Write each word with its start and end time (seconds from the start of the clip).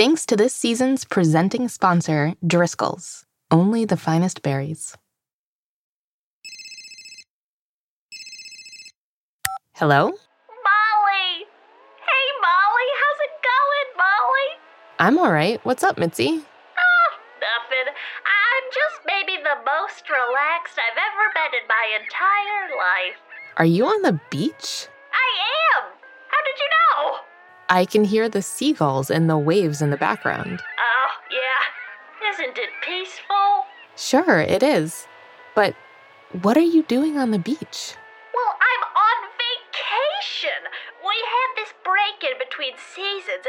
Thanks 0.00 0.24
to 0.32 0.34
this 0.34 0.54
season's 0.54 1.04
presenting 1.04 1.68
sponsor, 1.68 2.32
Driscoll's. 2.46 3.26
Only 3.50 3.84
the 3.84 3.98
finest 3.98 4.40
berries. 4.40 4.96
Hello? 9.76 10.04
Molly! 10.08 11.32
Hey, 12.00 12.26
Molly, 12.40 12.88
how's 12.96 13.20
it 13.28 13.34
going, 13.44 13.88
Molly? 14.00 14.50
I'm 15.00 15.18
all 15.18 15.30
right. 15.30 15.60
What's 15.66 15.84
up, 15.84 15.96
Mitsy? 15.96 16.30
Oh, 16.32 17.08
nothing. 17.44 17.92
I'm 17.92 18.64
just 18.72 19.04
maybe 19.04 19.36
the 19.42 19.60
most 19.68 20.08
relaxed 20.08 20.80
I've 20.80 20.96
ever 20.96 21.24
been 21.36 21.60
in 21.60 21.68
my 21.68 22.00
entire 22.00 22.72
life. 22.72 23.20
Are 23.58 23.66
you 23.66 23.84
on 23.84 24.00
the 24.00 24.18
beach? 24.30 24.88
I 25.12 25.28
am! 25.76 25.92
How 26.28 26.40
did 26.42 26.56
you 26.58 26.68
know? 26.70 26.89
I 27.70 27.84
can 27.84 28.02
hear 28.02 28.28
the 28.28 28.42
seagulls 28.42 29.10
and 29.12 29.30
the 29.30 29.38
waves 29.38 29.80
in 29.80 29.90
the 29.90 29.96
background. 29.96 30.60
Oh, 30.60 31.10
yeah. 31.30 32.28
Isn't 32.32 32.58
it 32.58 32.70
peaceful? 32.82 33.64
Sure, 33.96 34.40
it 34.40 34.64
is. 34.64 35.06
But 35.54 35.76
what 36.42 36.56
are 36.56 36.66
you 36.66 36.82
doing 36.82 37.16
on 37.16 37.30
the 37.30 37.38
beach? 37.38 37.94
Well, 38.34 38.54
I'm 38.58 38.84
on 38.90 39.18
vacation. 39.38 40.66
We 40.98 41.14
had 41.14 41.62
this 41.62 41.72
break 41.86 42.18
in 42.26 42.38
between 42.42 42.74
seasons, 42.74 43.46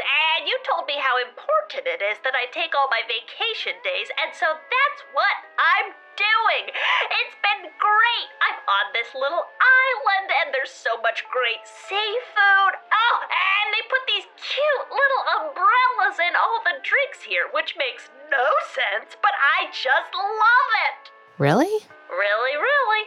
you 0.52 0.60
told 0.68 0.84
me 0.84 1.00
how 1.00 1.16
important 1.16 1.88
it 1.88 2.04
is 2.04 2.20
that 2.28 2.36
I 2.36 2.44
take 2.52 2.76
all 2.76 2.92
my 2.92 3.00
vacation 3.08 3.72
days, 3.80 4.12
and 4.20 4.36
so 4.36 4.44
that's 4.52 5.00
what 5.16 5.36
I'm 5.56 5.96
doing. 6.12 6.68
It's 6.68 7.40
been 7.40 7.72
great. 7.80 8.28
I'm 8.44 8.60
on 8.60 8.86
this 8.92 9.16
little 9.16 9.48
island, 9.48 10.28
and 10.28 10.52
there's 10.52 10.68
so 10.68 11.00
much 11.00 11.24
great 11.32 11.64
seafood. 11.64 12.74
Oh, 12.76 13.16
and 13.24 13.66
they 13.72 13.80
put 13.88 14.04
these 14.04 14.28
cute 14.36 14.88
little 14.92 15.24
umbrellas 15.40 16.20
in 16.20 16.36
all 16.36 16.60
the 16.68 16.84
drinks 16.84 17.24
here, 17.24 17.48
which 17.48 17.72
makes 17.80 18.12
no 18.28 18.44
sense, 18.76 19.16
but 19.24 19.32
I 19.32 19.72
just 19.72 20.12
love 20.12 20.70
it. 20.92 21.02
Really? 21.40 21.80
Really, 22.12 22.54
really. 22.60 23.04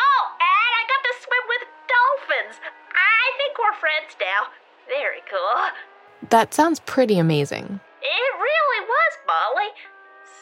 Oh, 0.00 0.24
and 0.32 0.72
I 0.80 0.82
got 0.88 1.02
to 1.04 1.14
swim 1.20 1.44
with 1.44 1.64
dolphins. 1.92 2.56
I 2.96 3.24
think 3.36 3.60
we're 3.60 3.76
friends 3.76 4.16
now. 4.16 4.48
Very 4.88 5.20
cool. 5.28 5.76
That 6.30 6.54
sounds 6.54 6.80
pretty 6.80 7.18
amazing. 7.18 7.80
It 8.02 8.32
really 8.38 8.86
was, 8.86 9.12
Molly. 9.26 9.70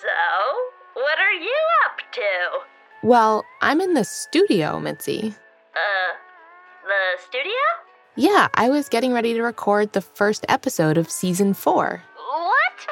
So, 0.00 1.02
what 1.02 1.18
are 1.18 1.32
you 1.32 1.56
up 1.86 1.98
to? 2.12 3.06
Well, 3.06 3.44
I'm 3.60 3.80
in 3.80 3.94
the 3.94 4.04
studio, 4.04 4.80
Mitsy. 4.80 5.30
Uh, 5.74 6.12
the 6.84 7.22
studio? 7.22 7.52
Yeah, 8.16 8.48
I 8.54 8.68
was 8.68 8.88
getting 8.88 9.12
ready 9.12 9.34
to 9.34 9.42
record 9.42 9.92
the 9.92 10.00
first 10.00 10.46
episode 10.48 10.96
of 10.96 11.10
season 11.10 11.52
four. 11.52 12.02
What? 12.16 12.88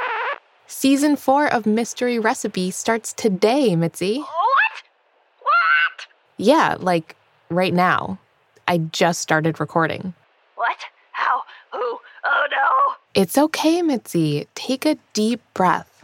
Season 0.67 1.17
four 1.17 1.47
of 1.47 1.65
Mystery 1.65 2.19
Recipe 2.19 2.71
starts 2.71 3.13
today, 3.13 3.71
Mitsy. 3.71 4.19
What? 4.19 4.83
What? 5.41 6.07
Yeah, 6.39 6.77
like 6.81 7.15
right 7.51 7.73
now. 7.73 8.19
I 8.67 8.79
just 8.79 9.21
started 9.21 9.61
recording. 9.61 10.15
What? 10.57 10.79
How? 11.13 11.43
Who? 11.73 11.99
Oh 12.25 12.47
no. 12.51 12.95
It's 13.15 13.37
okay, 13.37 13.83
Mitsy. 13.83 14.47
Take 14.55 14.87
a 14.87 14.97
deep 15.13 15.41
breath. 15.55 16.01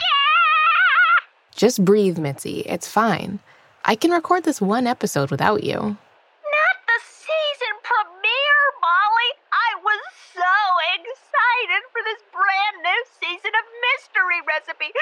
Just 1.54 1.84
breathe, 1.84 2.18
Mitsy. 2.18 2.62
It's 2.66 2.86
fine. 2.86 3.40
I 3.84 3.94
can 3.94 4.10
record 4.10 4.44
this 4.44 4.60
one 4.60 4.86
episode 4.86 5.30
without 5.30 5.64
you. 5.64 5.74
Not 5.74 6.76
the 6.86 6.98
season 7.02 7.74
premiere, 7.82 8.64
Molly. 8.78 9.30
I 9.50 9.70
was 9.82 10.02
so 10.38 10.54
excited 10.94 11.82
for 11.90 12.02
this 12.06 12.22
brand 12.30 12.76
new 12.84 13.00
season 13.18 13.52
of 13.58 13.64
Mystery 13.90 14.40
Recipe. 14.46 14.92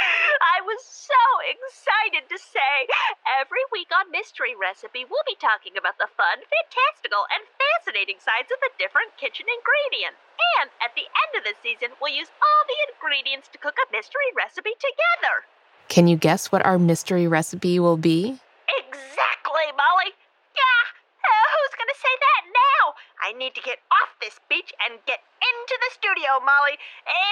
I 0.56 0.64
was 0.64 0.80
so 0.80 1.15
excited 1.46 2.26
to 2.26 2.38
say 2.38 2.90
every 3.38 3.62
week 3.70 3.94
on 3.94 4.10
Mystery 4.10 4.58
Recipe, 4.58 5.06
we'll 5.06 5.26
be 5.26 5.38
talking 5.38 5.78
about 5.78 5.98
the 6.02 6.10
fun, 6.18 6.42
fantastical, 6.42 7.22
and 7.30 7.46
fascinating 7.54 8.18
sides 8.18 8.50
of 8.50 8.58
a 8.66 8.74
different 8.74 9.14
kitchen 9.14 9.46
ingredient. 9.46 10.18
And 10.58 10.74
at 10.82 10.98
the 10.98 11.06
end 11.06 11.32
of 11.38 11.46
the 11.46 11.54
season, 11.62 11.94
we'll 12.02 12.14
use 12.14 12.30
all 12.42 12.62
the 12.66 12.80
ingredients 12.90 13.46
to 13.54 13.62
cook 13.62 13.78
a 13.78 13.86
mystery 13.94 14.30
recipe 14.34 14.74
together. 14.74 15.46
Can 15.86 16.10
you 16.10 16.18
guess 16.18 16.50
what 16.50 16.66
our 16.66 16.82
mystery 16.82 17.30
recipe 17.30 17.78
will 17.78 17.98
be? 17.98 18.42
Exactly, 18.66 19.68
Molly. 19.78 20.10
Yeah, 20.50 20.82
uh, 21.22 21.46
who's 21.54 21.76
gonna 21.78 22.00
say 22.02 22.14
that 22.18 22.42
now? 22.50 22.82
I 23.22 23.30
need 23.38 23.54
to 23.54 23.62
get 23.62 23.78
off 23.94 24.10
this 24.18 24.42
beach 24.50 24.74
and 24.82 24.98
get 25.06 25.22
into 25.38 25.74
the 25.78 25.90
studio, 25.94 26.42
Molly. 26.42 26.74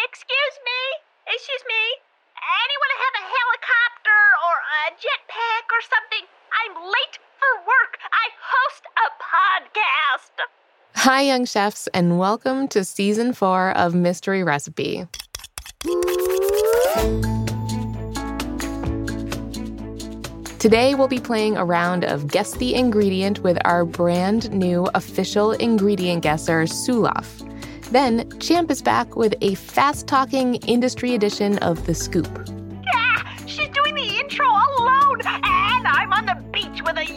Excuse 0.07 0.57
me. 0.63 0.81
Excuse 1.27 1.65
me. 1.67 1.83
Anyone 2.39 2.93
have 2.95 3.15
a 3.19 3.25
helicopter 3.27 3.94
or 4.07 4.57
a 4.89 4.93
jetpack 4.93 5.67
or 5.73 5.81
something? 5.81 6.27
I'm 6.53 6.85
late 6.85 7.19
for 7.39 7.61
work. 7.67 7.99
I 8.13 8.29
host 8.53 8.85
a 8.97 9.09
podcast. 9.23 10.35
Hi, 10.97 11.23
young 11.23 11.45
chefs, 11.45 11.89
and 11.89 12.19
welcome 12.19 12.69
to 12.69 12.85
season 12.85 13.33
four 13.33 13.71
of 13.71 13.95
Mystery 13.95 14.43
Recipe. 14.43 15.07
Today, 20.59 20.95
we'll 20.95 21.09
be 21.09 21.21
playing 21.21 21.57
a 21.57 21.65
round 21.65 22.05
of 22.05 22.29
Guess 22.29 22.53
the 22.57 22.75
Ingredient 22.75 23.41
with 23.41 23.59
our 23.65 23.85
brand 23.85 24.51
new 24.51 24.89
official 24.95 25.53
ingredient 25.53 26.23
guesser, 26.23 26.65
Sulaf. 26.65 27.41
Then, 27.91 28.29
Champ 28.41 28.71
is 28.71 28.81
back 28.81 29.15
with 29.15 29.35
a 29.43 29.55
fast 29.57 30.07
talking 30.07 30.55
industry 30.67 31.15
edition 31.15 31.59
of 31.59 31.87
The 31.87 31.95
Scoop. 31.95 32.54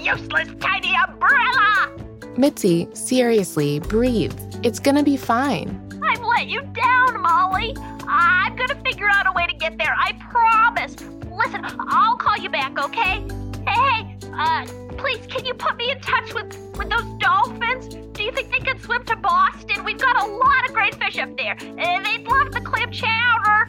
Useless 0.07 0.47
tiny 0.61 0.93
umbrella. 1.05 1.91
Mitsy, 2.37 2.95
seriously, 2.95 3.81
breathe. 3.81 4.33
It's 4.63 4.79
gonna 4.79 5.03
be 5.03 5.17
fine. 5.17 5.67
I've 6.01 6.23
let 6.23 6.47
you 6.47 6.61
down, 6.61 7.21
Molly. 7.21 7.75
I'm 8.07 8.55
gonna 8.55 8.81
figure 8.85 9.09
out 9.11 9.27
a 9.27 9.33
way 9.33 9.45
to 9.47 9.53
get 9.55 9.77
there. 9.77 9.93
I 9.97 10.13
promise. 10.31 10.95
Listen, 11.29 11.65
I'll 11.89 12.15
call 12.15 12.37
you 12.37 12.49
back, 12.49 12.79
okay? 12.79 13.21
Hey, 13.67 13.73
hey, 13.73 14.17
uh, 14.31 14.65
please, 14.97 15.27
can 15.27 15.43
you 15.43 15.53
put 15.53 15.75
me 15.75 15.91
in 15.91 15.99
touch 15.99 16.33
with 16.33 16.55
with 16.77 16.89
those 16.89 17.03
dolphins? 17.19 17.93
Do 18.13 18.23
you 18.23 18.31
think 18.31 18.49
they 18.49 18.59
could 18.59 18.81
swim 18.81 19.03
to 19.07 19.15
Boston? 19.17 19.83
We've 19.83 19.99
got 19.99 20.23
a 20.23 20.25
lot 20.25 20.69
of 20.69 20.73
great 20.73 20.95
fish 20.95 21.17
up 21.19 21.35
there. 21.35 21.57
Uh, 21.59 22.01
they'd 22.01 22.25
love 22.25 22.53
the 22.53 22.61
clam 22.61 22.91
chowder. 22.91 23.67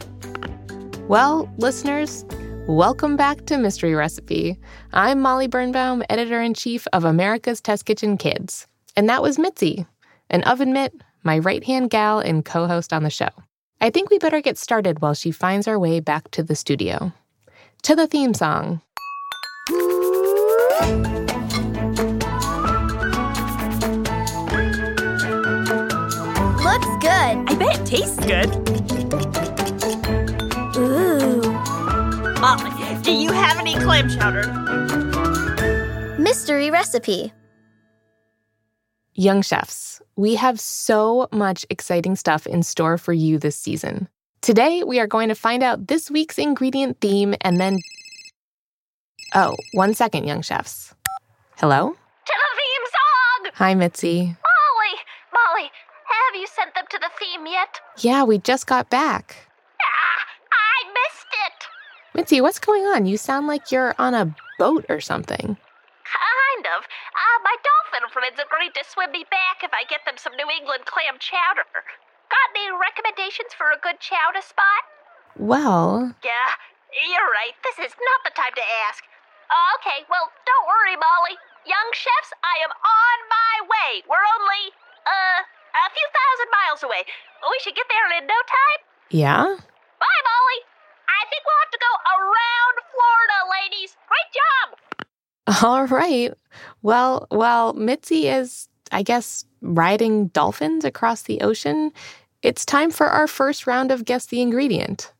Well, 1.09 1.53
listeners, 1.57 2.23
welcome 2.69 3.15
back 3.15 3.47
to 3.47 3.57
Mystery 3.57 3.95
Recipe. 3.95 4.59
I'm 4.93 5.21
Molly 5.21 5.47
Birnbaum, 5.47 6.03
editor 6.07 6.39
in 6.39 6.53
chief 6.53 6.85
of 6.93 7.03
America's 7.03 7.59
Test 7.61 7.85
Kitchen 7.85 8.15
Kids. 8.15 8.67
And 8.95 9.09
that 9.09 9.23
was 9.23 9.37
Mitsy, 9.37 9.87
an 10.29 10.43
oven 10.43 10.71
mitt, 10.71 10.93
my 11.23 11.39
right 11.39 11.63
hand 11.63 11.89
gal 11.89 12.19
and 12.19 12.45
co 12.45 12.67
host 12.67 12.93
on 12.93 13.01
the 13.01 13.09
show. 13.09 13.29
I 13.81 13.89
think 13.89 14.11
we 14.11 14.19
better 14.19 14.39
get 14.39 14.55
started 14.55 15.01
while 15.01 15.15
she 15.15 15.31
finds 15.31 15.67
our 15.67 15.79
way 15.79 15.99
back 15.99 16.29
to 16.31 16.43
the 16.43 16.55
studio. 16.55 17.11
To 17.83 17.95
the 17.95 18.05
theme 18.05 18.35
song. 18.35 18.81
Looks 26.61 26.87
good. 27.01 27.49
I 27.49 27.55
bet 27.57 27.79
it 27.79 27.85
tastes 27.87 28.23
good. 28.25 28.98
Molly, 32.39 32.71
do 33.01 33.11
you 33.11 33.33
have 33.33 33.57
any 33.59 33.75
clam 33.75 34.09
chowder? 34.09 34.47
Mystery 36.17 36.71
recipe. 36.71 37.33
Young 39.13 39.41
chefs, 39.41 40.01
we 40.15 40.35
have 40.35 40.57
so 40.57 41.27
much 41.33 41.65
exciting 41.69 42.15
stuff 42.15 42.47
in 42.47 42.63
store 42.63 42.97
for 42.97 43.11
you 43.11 43.37
this 43.39 43.57
season. 43.57 44.07
Today, 44.39 44.83
we 44.85 45.01
are 45.01 45.07
going 45.07 45.27
to 45.27 45.35
find 45.35 45.61
out 45.61 45.87
this 45.87 46.09
week's 46.09 46.37
ingredient 46.37 47.01
theme 47.01 47.35
and 47.41 47.59
then. 47.59 47.79
Oh, 49.35 49.57
one 49.73 49.93
second, 49.93 50.25
young 50.25 50.41
chefs. 50.41 50.95
Hello? 51.57 51.89
To 51.89 51.95
the 52.25 52.49
theme 52.55 52.85
song! 52.93 53.51
Hi, 53.55 53.75
Mitsy. 53.75 54.21
Molly, 54.23 54.95
Molly, 55.33 55.69
have 56.07 56.39
you 56.39 56.47
sent 56.47 56.73
them 56.73 56.85
to 56.89 56.99
the 56.99 57.09
theme 57.19 57.47
yet? 57.47 57.81
Yeah, 57.97 58.23
we 58.23 58.37
just 58.37 58.65
got 58.65 58.89
back. 58.89 59.48
Mitsy, 62.19 62.43
what's 62.43 62.59
going 62.59 62.83
on? 62.83 63.07
You 63.07 63.15
sound 63.15 63.47
like 63.47 63.71
you're 63.71 63.95
on 63.95 64.11
a 64.11 64.35
boat 64.59 64.83
or 64.91 64.99
something. 64.99 65.55
Kind 65.55 66.63
of. 66.67 66.83
Uh, 66.83 67.37
my 67.47 67.55
dolphin 67.63 68.03
friends 68.11 68.35
agreed 68.35 68.75
to 68.75 68.83
swim 68.83 69.15
me 69.15 69.23
back 69.31 69.63
if 69.63 69.71
I 69.71 69.87
get 69.87 70.03
them 70.03 70.19
some 70.19 70.35
New 70.35 70.51
England 70.51 70.83
clam 70.83 71.15
chowder. 71.15 71.63
Got 72.27 72.47
any 72.59 72.75
recommendations 72.75 73.55
for 73.55 73.71
a 73.71 73.79
good 73.79 74.03
chowder 74.03 74.43
spot? 74.43 74.83
Well, 75.39 76.11
Yeah, 76.19 76.59
you're 76.91 77.31
right. 77.31 77.55
This 77.63 77.79
is 77.87 77.95
not 77.95 78.19
the 78.27 78.35
time 78.35 78.51
to 78.51 78.65
ask. 78.91 78.99
Okay, 79.79 80.03
well, 80.11 80.27
don't 80.43 80.67
worry, 80.67 80.99
Molly. 80.99 81.39
Young 81.63 81.89
chefs, 81.95 82.35
I 82.43 82.59
am 82.67 82.73
on 82.75 83.17
my 83.31 83.55
way. 83.63 84.03
We're 84.11 84.27
only, 84.35 84.75
uh, 85.07 85.39
a 85.87 85.87
few 85.95 86.07
thousand 86.11 86.49
miles 86.51 86.83
away. 86.83 87.07
We 87.47 87.57
should 87.63 87.79
get 87.79 87.87
there 87.87 88.11
in 88.19 88.27
no 88.27 88.39
time. 88.43 88.79
yeah? 89.07 89.47
Bye, 90.03 90.21
Molly 90.27 90.59
think 91.29 91.43
we'll 91.45 91.61
have 91.61 91.71
to 91.71 91.79
go 91.79 91.93
around 92.17 92.75
Florida, 92.91 93.37
ladies. 93.61 93.95
Great 94.07 94.29
job. 94.39 95.63
All 95.63 95.87
right. 95.87 96.33
Well, 96.81 97.27
while 97.29 97.73
Mitsy 97.73 98.33
is, 98.33 98.67
I 98.91 99.03
guess, 99.03 99.45
riding 99.61 100.27
dolphins 100.27 100.85
across 100.85 101.23
the 101.23 101.41
ocean, 101.41 101.91
it's 102.41 102.65
time 102.65 102.91
for 102.91 103.07
our 103.07 103.27
first 103.27 103.67
round 103.67 103.91
of 103.91 104.05
Guess 104.05 104.27
the 104.27 104.41
Ingredient. 104.41 105.11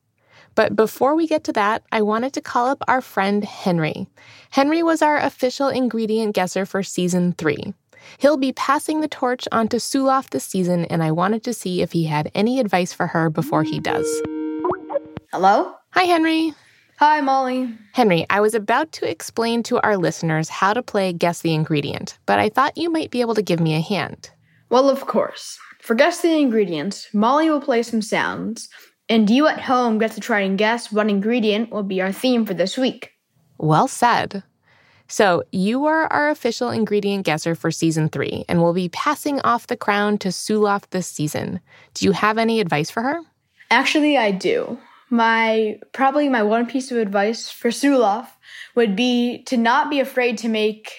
But 0.54 0.74
before 0.74 1.14
we 1.14 1.26
get 1.26 1.44
to 1.44 1.52
that, 1.52 1.82
I 1.92 2.02
wanted 2.02 2.32
to 2.34 2.40
call 2.40 2.68
up 2.68 2.82
our 2.88 3.00
friend 3.00 3.44
Henry. 3.44 4.08
Henry 4.50 4.82
was 4.82 5.02
our 5.02 5.18
official 5.18 5.68
ingredient 5.68 6.34
guesser 6.34 6.66
for 6.66 6.82
season 6.82 7.32
three. 7.32 7.74
He'll 8.18 8.36
be 8.36 8.52
passing 8.52 9.00
the 9.00 9.08
torch 9.08 9.46
on 9.52 9.68
to 9.68 9.76
Sulaf 9.76 10.30
this 10.30 10.44
season, 10.44 10.86
and 10.86 11.02
I 11.02 11.12
wanted 11.12 11.44
to 11.44 11.54
see 11.54 11.82
if 11.82 11.92
he 11.92 12.04
had 12.04 12.30
any 12.34 12.58
advice 12.58 12.92
for 12.92 13.06
her 13.08 13.30
before 13.30 13.62
he 13.62 13.78
does. 13.78 14.06
Hello? 15.32 15.74
Hi, 15.92 16.04
Henry. 16.04 16.54
Hi, 16.98 17.20
Molly. 17.20 17.76
Henry, 17.94 18.24
I 18.30 18.40
was 18.40 18.54
about 18.54 18.92
to 18.92 19.10
explain 19.10 19.64
to 19.64 19.80
our 19.80 19.96
listeners 19.96 20.48
how 20.48 20.72
to 20.72 20.84
play 20.84 21.12
Guess 21.12 21.40
the 21.40 21.52
Ingredient, 21.52 22.16
but 22.26 22.38
I 22.38 22.48
thought 22.48 22.78
you 22.78 22.90
might 22.90 23.10
be 23.10 23.20
able 23.20 23.34
to 23.34 23.42
give 23.42 23.58
me 23.58 23.74
a 23.74 23.80
hand. 23.80 24.30
Well, 24.68 24.88
of 24.88 25.06
course. 25.06 25.58
For 25.80 25.96
Guess 25.96 26.20
the 26.20 26.38
Ingredient, 26.38 27.08
Molly 27.12 27.50
will 27.50 27.60
play 27.60 27.82
some 27.82 28.02
sounds, 28.02 28.68
and 29.08 29.28
you 29.28 29.48
at 29.48 29.60
home 29.60 29.98
get 29.98 30.12
to 30.12 30.20
try 30.20 30.40
and 30.40 30.56
guess 30.56 30.92
what 30.92 31.10
ingredient 31.10 31.72
will 31.72 31.82
be 31.82 32.00
our 32.00 32.12
theme 32.12 32.46
for 32.46 32.54
this 32.54 32.78
week. 32.78 33.10
Well 33.58 33.88
said. 33.88 34.44
So, 35.08 35.42
you 35.50 35.86
are 35.86 36.06
our 36.12 36.30
official 36.30 36.70
ingredient 36.70 37.26
guesser 37.26 37.56
for 37.56 37.72
season 37.72 38.10
three, 38.10 38.44
and 38.48 38.62
we'll 38.62 38.74
be 38.74 38.90
passing 38.90 39.40
off 39.40 39.66
the 39.66 39.76
crown 39.76 40.18
to 40.18 40.28
Sulaf 40.28 40.88
this 40.90 41.08
season. 41.08 41.58
Do 41.94 42.04
you 42.04 42.12
have 42.12 42.38
any 42.38 42.60
advice 42.60 42.90
for 42.90 43.02
her? 43.02 43.20
Actually, 43.72 44.16
I 44.16 44.30
do. 44.30 44.78
My 45.10 45.78
probably 45.92 46.28
my 46.28 46.42
one 46.42 46.66
piece 46.66 46.90
of 46.90 46.98
advice 46.98 47.50
for 47.50 47.70
Sulaf 47.70 48.28
would 48.74 48.94
be 48.94 49.42
to 49.44 49.56
not 49.56 49.90
be 49.90 50.00
afraid 50.00 50.38
to 50.38 50.48
make 50.48 50.92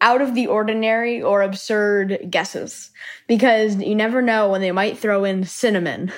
out 0.00 0.20
of 0.20 0.34
the 0.34 0.46
ordinary 0.46 1.20
or 1.22 1.42
absurd 1.42 2.28
guesses 2.30 2.90
because 3.26 3.76
you 3.76 3.94
never 3.94 4.22
know 4.22 4.48
when 4.48 4.60
they 4.60 4.70
might 4.70 4.98
throw 4.98 5.24
in 5.24 5.44
cinnamon. 5.44 6.12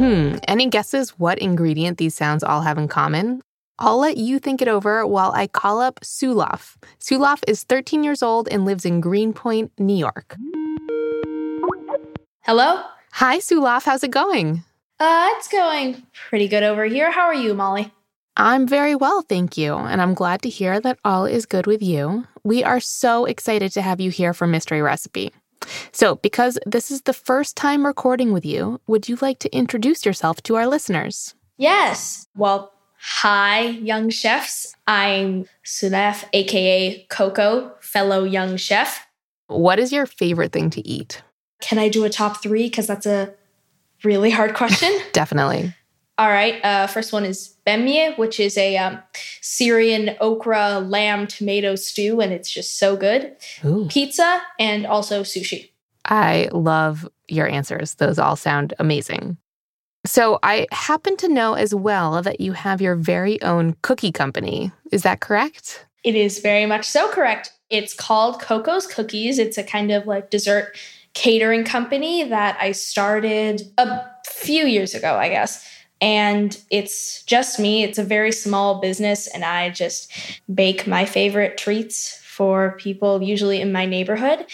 Hmm, 0.00 0.36
any 0.48 0.66
guesses 0.66 1.10
what 1.18 1.38
ingredient 1.38 1.98
these 1.98 2.14
sounds 2.14 2.42
all 2.42 2.62
have 2.62 2.78
in 2.78 2.88
common? 2.88 3.42
I'll 3.78 3.98
let 3.98 4.16
you 4.16 4.38
think 4.38 4.62
it 4.62 4.66
over 4.66 5.06
while 5.06 5.30
I 5.32 5.46
call 5.46 5.78
up 5.78 6.00
Sulaf. 6.00 6.76
Sulaf 6.98 7.42
is 7.46 7.64
13 7.64 8.02
years 8.02 8.22
old 8.22 8.48
and 8.48 8.64
lives 8.64 8.86
in 8.86 9.02
Greenpoint, 9.02 9.72
New 9.78 9.94
York. 9.94 10.36
Hello? 12.44 12.80
Hi, 13.12 13.40
Sulaf. 13.40 13.84
How's 13.84 14.02
it 14.02 14.10
going? 14.10 14.64
Uh, 14.98 15.28
it's 15.32 15.48
going 15.48 16.02
pretty 16.30 16.48
good 16.48 16.62
over 16.62 16.86
here. 16.86 17.10
How 17.10 17.26
are 17.26 17.34
you, 17.34 17.52
Molly? 17.52 17.92
I'm 18.38 18.66
very 18.66 18.94
well, 18.94 19.20
thank 19.20 19.58
you. 19.58 19.74
And 19.74 20.00
I'm 20.00 20.14
glad 20.14 20.40
to 20.42 20.48
hear 20.48 20.80
that 20.80 20.98
all 21.04 21.26
is 21.26 21.44
good 21.44 21.66
with 21.66 21.82
you. 21.82 22.26
We 22.42 22.64
are 22.64 22.80
so 22.80 23.26
excited 23.26 23.70
to 23.72 23.82
have 23.82 24.00
you 24.00 24.10
here 24.10 24.32
for 24.32 24.46
Mystery 24.46 24.80
Recipe. 24.80 25.30
So, 25.92 26.16
because 26.16 26.58
this 26.66 26.90
is 26.90 27.02
the 27.02 27.12
first 27.12 27.56
time 27.56 27.86
recording 27.86 28.32
with 28.32 28.44
you, 28.44 28.80
would 28.86 29.08
you 29.08 29.16
like 29.20 29.38
to 29.40 29.56
introduce 29.56 30.04
yourself 30.04 30.42
to 30.44 30.56
our 30.56 30.66
listeners? 30.66 31.34
Yes. 31.56 32.26
Well, 32.36 32.72
hi, 32.98 33.60
young 33.60 34.10
chefs. 34.10 34.74
I'm 34.86 35.46
Sulaf, 35.64 36.24
aka 36.32 37.06
Coco, 37.10 37.72
fellow 37.80 38.24
young 38.24 38.56
chef. 38.56 39.06
What 39.46 39.78
is 39.78 39.92
your 39.92 40.06
favorite 40.06 40.52
thing 40.52 40.70
to 40.70 40.86
eat? 40.86 41.22
Can 41.60 41.78
I 41.78 41.88
do 41.88 42.04
a 42.04 42.10
top 42.10 42.42
three? 42.42 42.64
Because 42.64 42.86
that's 42.86 43.06
a 43.06 43.34
really 44.04 44.30
hard 44.30 44.54
question. 44.54 44.96
Definitely. 45.12 45.74
All 46.20 46.28
right. 46.28 46.62
Uh, 46.62 46.86
first 46.86 47.14
one 47.14 47.24
is 47.24 47.56
bemye, 47.66 48.18
which 48.18 48.38
is 48.38 48.58
a 48.58 48.76
um, 48.76 49.02
Syrian 49.40 50.16
okra 50.20 50.78
lamb 50.80 51.26
tomato 51.26 51.76
stew, 51.76 52.20
and 52.20 52.30
it's 52.30 52.50
just 52.50 52.78
so 52.78 52.94
good. 52.94 53.34
Ooh. 53.64 53.86
Pizza 53.88 54.42
and 54.58 54.86
also 54.86 55.22
sushi. 55.22 55.70
I 56.04 56.50
love 56.52 57.08
your 57.28 57.48
answers. 57.48 57.94
Those 57.94 58.18
all 58.18 58.36
sound 58.36 58.74
amazing. 58.78 59.38
So, 60.04 60.38
I 60.42 60.66
happen 60.72 61.16
to 61.18 61.28
know 61.28 61.54
as 61.54 61.74
well 61.74 62.20
that 62.20 62.38
you 62.38 62.52
have 62.52 62.82
your 62.82 62.96
very 62.96 63.40
own 63.40 63.76
cookie 63.80 64.12
company. 64.12 64.72
Is 64.92 65.04
that 65.04 65.20
correct? 65.20 65.86
It 66.04 66.16
is 66.16 66.40
very 66.40 66.66
much 66.66 66.84
so 66.84 67.08
correct. 67.08 67.50
It's 67.70 67.94
called 67.94 68.42
Coco's 68.42 68.86
Cookies. 68.86 69.38
It's 69.38 69.56
a 69.56 69.64
kind 69.64 69.90
of 69.90 70.06
like 70.06 70.28
dessert 70.28 70.76
catering 71.14 71.64
company 71.64 72.24
that 72.24 72.58
I 72.60 72.72
started 72.72 73.62
a 73.78 74.02
few 74.26 74.66
years 74.66 74.94
ago, 74.94 75.16
I 75.16 75.30
guess 75.30 75.66
and 76.00 76.58
it's 76.70 77.22
just 77.24 77.58
me. 77.58 77.82
It's 77.82 77.98
a 77.98 78.04
very 78.04 78.32
small 78.32 78.80
business, 78.80 79.26
and 79.26 79.44
I 79.44 79.70
just 79.70 80.12
bake 80.52 80.86
my 80.86 81.04
favorite 81.04 81.58
treats 81.58 82.18
for 82.22 82.76
people, 82.78 83.22
usually 83.22 83.60
in 83.60 83.72
my 83.72 83.86
neighborhood. 83.86 84.46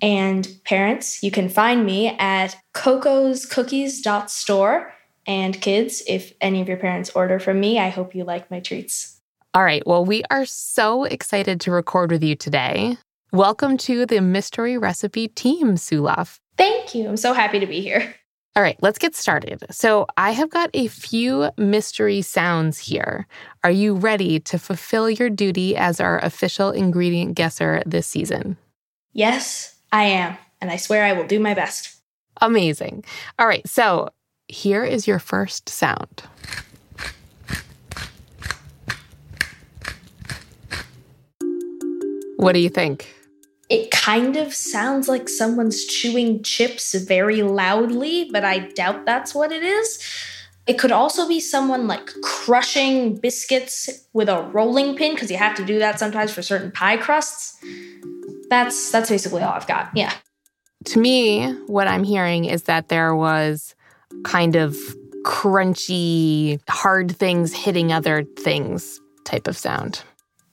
And 0.00 0.48
parents, 0.64 1.22
you 1.22 1.30
can 1.30 1.48
find 1.48 1.84
me 1.84 2.16
at 2.18 2.56
cocoscookies.store. 2.74 4.92
And 5.26 5.60
kids, 5.60 6.02
if 6.06 6.32
any 6.40 6.60
of 6.60 6.68
your 6.68 6.76
parents 6.76 7.10
order 7.14 7.38
from 7.38 7.60
me, 7.60 7.78
I 7.78 7.88
hope 7.88 8.14
you 8.14 8.24
like 8.24 8.50
my 8.50 8.60
treats. 8.60 9.20
All 9.54 9.62
right. 9.62 9.86
Well, 9.86 10.04
we 10.04 10.22
are 10.30 10.44
so 10.44 11.04
excited 11.04 11.60
to 11.62 11.70
record 11.70 12.10
with 12.10 12.22
you 12.22 12.34
today. 12.34 12.98
Welcome 13.32 13.76
to 13.78 14.06
the 14.06 14.20
Mystery 14.20 14.78
Recipe 14.78 15.28
team, 15.28 15.74
Sulaf. 15.74 16.38
Thank 16.56 16.94
you. 16.94 17.08
I'm 17.08 17.16
so 17.16 17.32
happy 17.32 17.60
to 17.60 17.66
be 17.66 17.80
here. 17.80 18.14
All 18.56 18.62
right, 18.62 18.78
let's 18.80 18.98
get 18.98 19.16
started. 19.16 19.64
So, 19.72 20.06
I 20.16 20.30
have 20.30 20.48
got 20.48 20.70
a 20.74 20.86
few 20.86 21.50
mystery 21.56 22.22
sounds 22.22 22.78
here. 22.78 23.26
Are 23.64 23.70
you 23.70 23.94
ready 23.96 24.38
to 24.40 24.60
fulfill 24.60 25.10
your 25.10 25.28
duty 25.28 25.76
as 25.76 25.98
our 25.98 26.20
official 26.20 26.70
ingredient 26.70 27.34
guesser 27.34 27.82
this 27.84 28.06
season? 28.06 28.56
Yes, 29.12 29.74
I 29.90 30.04
am. 30.04 30.36
And 30.60 30.70
I 30.70 30.76
swear 30.76 31.04
I 31.04 31.14
will 31.14 31.26
do 31.26 31.40
my 31.40 31.54
best. 31.54 31.96
Amazing. 32.40 33.04
All 33.40 33.46
right, 33.48 33.68
so 33.68 34.10
here 34.46 34.84
is 34.84 35.08
your 35.08 35.18
first 35.18 35.68
sound. 35.68 36.22
What 42.36 42.52
do 42.52 42.60
you 42.60 42.68
think? 42.68 43.12
Kind 44.04 44.36
of 44.36 44.52
sounds 44.52 45.08
like 45.08 45.30
someone's 45.30 45.82
chewing 45.86 46.42
chips 46.42 46.94
very 46.94 47.42
loudly, 47.42 48.28
but 48.30 48.44
I 48.44 48.58
doubt 48.58 49.06
that's 49.06 49.34
what 49.34 49.50
it 49.50 49.62
is. 49.62 49.98
It 50.66 50.78
could 50.78 50.92
also 50.92 51.26
be 51.26 51.40
someone 51.40 51.86
like 51.86 52.10
crushing 52.22 53.16
biscuits 53.16 54.06
with 54.12 54.28
a 54.28 54.42
rolling 54.42 54.94
pin 54.94 55.14
because 55.14 55.30
you 55.30 55.38
have 55.38 55.56
to 55.56 55.64
do 55.64 55.78
that 55.78 55.98
sometimes 55.98 56.32
for 56.32 56.42
certain 56.42 56.70
pie 56.70 56.98
crusts. 56.98 57.58
That's 58.50 58.90
that's 58.90 59.08
basically 59.08 59.40
all 59.42 59.54
I've 59.54 59.66
got. 59.66 59.90
Yeah. 59.94 60.12
To 60.84 60.98
me, 60.98 61.52
what 61.66 61.88
I'm 61.88 62.04
hearing 62.04 62.44
is 62.44 62.64
that 62.64 62.90
there 62.90 63.16
was 63.16 63.74
kind 64.24 64.54
of 64.54 64.76
crunchy, 65.24 66.60
hard 66.68 67.16
things 67.16 67.54
hitting 67.54 67.90
other 67.90 68.24
things 68.38 69.00
type 69.24 69.48
of 69.48 69.56
sound. 69.56 70.02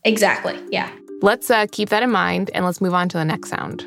Exactly. 0.05 0.58
Yeah. 0.72 0.89
Let's 1.21 1.51
uh, 1.51 1.67
keep 1.71 1.89
that 1.89 2.03
in 2.03 2.11
mind 2.11 2.49
and 2.53 2.65
let's 2.65 2.81
move 2.81 2.93
on 2.93 3.07
to 3.09 3.17
the 3.17 3.25
next 3.25 3.49
sound. 3.49 3.85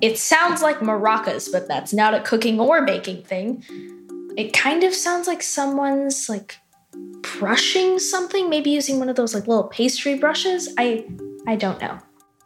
It 0.00 0.18
sounds 0.18 0.62
like 0.62 0.80
maracas, 0.80 1.50
but 1.50 1.68
that's 1.68 1.92
not 1.92 2.12
a 2.12 2.20
cooking 2.20 2.60
or 2.60 2.84
baking 2.84 3.22
thing. 3.22 3.64
It 4.36 4.52
kind 4.52 4.84
of 4.84 4.94
sounds 4.94 5.26
like 5.26 5.42
someone's 5.42 6.28
like 6.28 6.58
brushing 7.38 7.98
something, 7.98 8.50
maybe 8.50 8.70
using 8.70 8.98
one 8.98 9.08
of 9.08 9.16
those 9.16 9.34
like 9.34 9.46
little 9.46 9.64
pastry 9.64 10.18
brushes. 10.18 10.68
I 10.76 11.06
I 11.46 11.56
don't 11.56 11.80
know. 11.80 11.98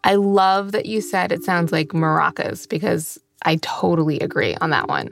I 0.04 0.14
love 0.14 0.73
that 0.73 0.87
you 0.87 1.00
said 1.00 1.32
it 1.32 1.44
sounds 1.44 1.73
like 1.73 1.88
maracas 1.88 2.68
because 2.68 3.18
I 3.42 3.56
totally 3.56 4.20
agree 4.20 4.54
on 4.56 4.70
that 4.70 4.88
one. 4.88 5.11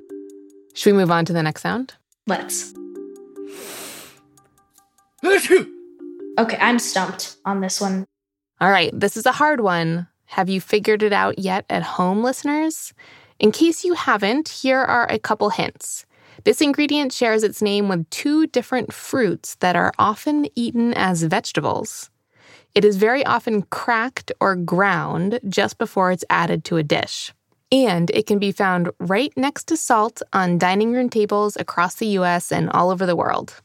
Should 0.75 0.93
we 0.93 0.99
move 0.99 1.11
on 1.11 1.25
to 1.25 1.33
the 1.33 1.43
next 1.43 1.63
sound? 1.63 1.95
Let's. 2.27 2.73
Okay, 6.39 6.59
I'm 6.61 6.79
stumped 6.79 7.37
on 7.45 7.61
this 7.61 7.81
one. 7.81 8.07
All 8.61 8.71
right, 8.71 8.91
this 8.99 9.17
is 9.17 9.27
a 9.27 9.33
hard 9.33 9.61
one. 9.61 10.07
Have 10.27 10.49
you 10.49 10.61
figured 10.61 11.03
it 11.03 11.13
out 11.13 11.39
yet 11.39 11.65
at 11.69 11.83
home, 11.83 12.23
listeners? 12.23 12.93
In 13.39 13.51
case 13.51 13.85
you 13.85 13.95
haven't, 13.95 14.49
here 14.49 14.81
are 14.81 15.11
a 15.11 15.19
couple 15.19 15.51
hints. 15.51 16.07
This 16.45 16.61
ingredient 16.61 17.13
shares 17.13 17.43
its 17.43 17.61
name 17.61 17.89
with 17.89 18.09
two 18.11 18.47
different 18.47 18.93
fruits 18.93 19.57
that 19.57 19.75
are 19.75 19.93
often 19.99 20.47
eaten 20.55 20.95
as 20.95 21.23
vegetables. 21.25 22.11
It 22.75 22.85
is 22.85 22.97
very 22.97 23.25
often 23.27 23.63
cracked 23.63 24.31
or 24.41 24.55
ground 24.55 25.41
just 25.49 25.79
before 25.79 26.13
it's 26.13 26.25
added 26.31 26.65
to 26.67 26.77
a 26.77 26.83
dish. 26.83 27.33
And 27.73 28.11
it 28.11 28.27
can 28.27 28.39
be 28.39 28.53
found 28.53 28.91
right 29.01 29.33
next 29.37 29.67
to 29.69 29.77
salt 29.77 30.23
on 30.33 30.59
dining 30.59 30.93
room 30.93 31.11
tables 31.11 31.57
across 31.57 31.97
the 31.97 32.07
US 32.19 32.53
and 32.53 32.71
all 32.71 32.91
over 32.91 33.05
the 33.05 33.17
world. 33.17 33.61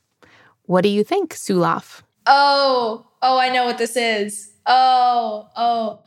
What 0.66 0.84
do 0.84 0.90
you 0.90 1.04
think, 1.04 1.34
Sulaf? 1.34 2.04
Oh, 2.26 3.06
oh, 3.22 3.38
I 3.38 3.50
know 3.50 3.66
what 3.66 3.78
this 3.78 3.98
is. 3.98 4.54
Oh, 4.66 5.50
oh. 5.58 6.00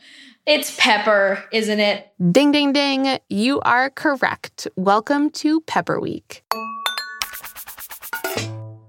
It's 0.47 0.75
pepper, 0.79 1.45
isn't 1.53 1.79
it? 1.79 2.11
Ding, 2.33 2.53
ding, 2.53 2.73
ding. 2.73 3.19
You 3.29 3.61
are 3.61 3.91
correct. 3.91 4.67
Welcome 4.75 5.29
to 5.33 5.61
Pepper 5.61 6.01
Week. 6.01 6.43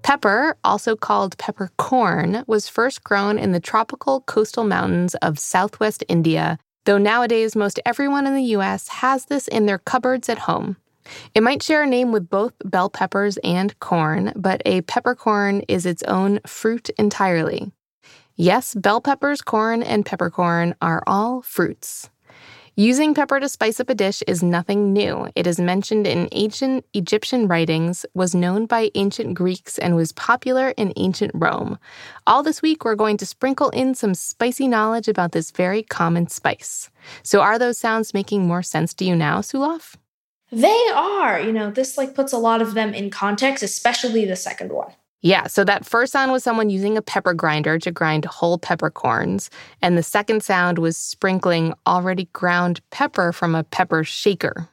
Pepper, 0.04 0.56
also 0.64 0.96
called 0.96 1.38
peppercorn, 1.38 2.46
was 2.48 2.70
first 2.70 3.04
grown 3.04 3.38
in 3.38 3.52
the 3.52 3.60
tropical 3.60 4.22
coastal 4.22 4.64
mountains 4.64 5.16
of 5.16 5.38
southwest 5.38 6.02
India, 6.08 6.60
though 6.86 6.98
nowadays 6.98 7.58
most 7.58 7.78
everyone 7.86 8.26
in 8.26 8.36
the 8.36 8.56
US 8.56 8.88
has 8.88 9.26
this 9.26 9.50
in 9.50 9.66
their 9.66 9.80
cupboards 9.80 10.30
at 10.30 10.38
home. 10.40 10.78
It 11.34 11.44
might 11.44 11.64
share 11.64 11.84
a 11.84 11.88
name 11.88 12.12
with 12.12 12.30
both 12.30 12.54
bell 12.66 12.90
peppers 12.90 13.38
and 13.44 13.78
corn, 13.80 14.34
but 14.36 14.62
a 14.66 14.82
peppercorn 14.82 15.62
is 15.68 15.86
its 15.86 16.04
own 16.04 16.40
fruit 16.46 16.90
entirely. 16.98 17.72
Yes, 18.36 18.76
bell 18.76 19.02
peppers, 19.02 19.42
corn, 19.42 19.82
and 19.82 20.06
peppercorn 20.06 20.76
are 20.82 21.04
all 21.08 21.42
fruits. 21.42 22.10
Using 22.80 23.16
pepper 23.16 23.40
to 23.40 23.50
spice 23.50 23.80
up 23.80 23.90
a 23.90 23.96
dish 23.96 24.22
is 24.28 24.44
nothing 24.44 24.94
new. 24.94 25.28
It 25.36 25.48
is 25.48 25.60
mentioned 25.60 26.06
in 26.06 26.30
ancient 26.32 26.86
Egyptian 26.94 27.48
writings, 27.48 28.06
was 28.14 28.36
known 28.36 28.68
by 28.68 28.92
ancient 28.94 29.34
Greeks, 29.34 29.80
and 29.80 29.96
was 29.96 30.12
popular 30.12 30.70
in 30.78 30.94
ancient 30.96 31.32
Rome. 31.34 31.80
All 32.28 32.44
this 32.44 32.62
week, 32.62 32.86
we're 32.86 32.94
going 32.94 33.18
to 33.18 33.26
sprinkle 33.26 33.70
in 33.72 33.96
some 33.96 34.14
spicy 34.14 34.68
knowledge 34.68 35.08
about 35.08 35.32
this 35.32 35.50
very 35.50 35.82
common 35.82 36.28
spice. 36.28 36.92
So, 37.24 37.42
are 37.42 37.58
those 37.58 37.80
sounds 37.80 38.14
making 38.14 38.46
more 38.46 38.62
sense 38.62 38.94
to 38.94 39.06
you 39.06 39.16
now, 39.16 39.40
Sulaf? 39.40 39.96
They 40.52 40.88
are. 40.94 41.40
You 41.40 41.52
know, 41.52 41.72
this 41.72 41.98
like 41.98 42.16
puts 42.16 42.34
a 42.34 42.38
lot 42.38 42.62
of 42.62 42.74
them 42.74 42.94
in 42.94 43.10
context, 43.10 43.64
especially 43.64 44.26
the 44.26 44.36
second 44.36 44.72
one. 44.72 44.92
Yeah, 45.22 45.48
so 45.48 45.64
that 45.64 45.86
first 45.86 46.14
sound 46.14 46.32
was 46.32 46.44
someone 46.44 46.70
using 46.70 46.96
a 46.96 47.02
pepper 47.02 47.34
grinder 47.34 47.80
to 47.80 47.92
grind 47.92 48.26
whole 48.26 48.60
peppercorns, 48.60 49.50
and 49.82 49.98
the 49.98 50.04
second 50.04 50.44
sound 50.44 50.78
was 50.78 50.96
sprinkling 50.96 51.74
already 51.88 52.26
ground 52.34 52.82
pepper 52.92 53.32
from 53.34 53.56
a 53.56 53.64
pepper 53.64 54.04
shaker. 54.04 54.70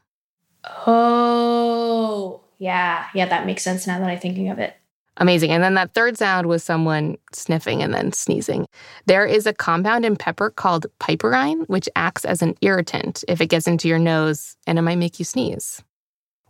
Oh, 0.86 2.42
yeah. 2.58 3.06
Yeah, 3.14 3.26
that 3.26 3.46
makes 3.46 3.62
sense 3.62 3.86
now 3.86 3.98
that 3.98 4.08
I'm 4.08 4.18
thinking 4.18 4.50
of 4.50 4.58
it. 4.58 4.76
Amazing. 5.18 5.50
And 5.50 5.62
then 5.62 5.74
that 5.74 5.94
third 5.94 6.18
sound 6.18 6.48
was 6.48 6.64
someone 6.64 7.16
sniffing 7.32 7.82
and 7.82 7.94
then 7.94 8.12
sneezing. 8.12 8.66
There 9.06 9.24
is 9.24 9.46
a 9.46 9.52
compound 9.52 10.04
in 10.04 10.16
pepper 10.16 10.50
called 10.50 10.86
piperine, 10.98 11.68
which 11.68 11.88
acts 11.94 12.24
as 12.24 12.42
an 12.42 12.56
irritant 12.62 13.22
if 13.28 13.40
it 13.40 13.46
gets 13.46 13.68
into 13.68 13.86
your 13.86 13.98
nose 13.98 14.56
and 14.66 14.78
it 14.78 14.82
might 14.82 14.98
make 14.98 15.18
you 15.18 15.24
sneeze. 15.24 15.82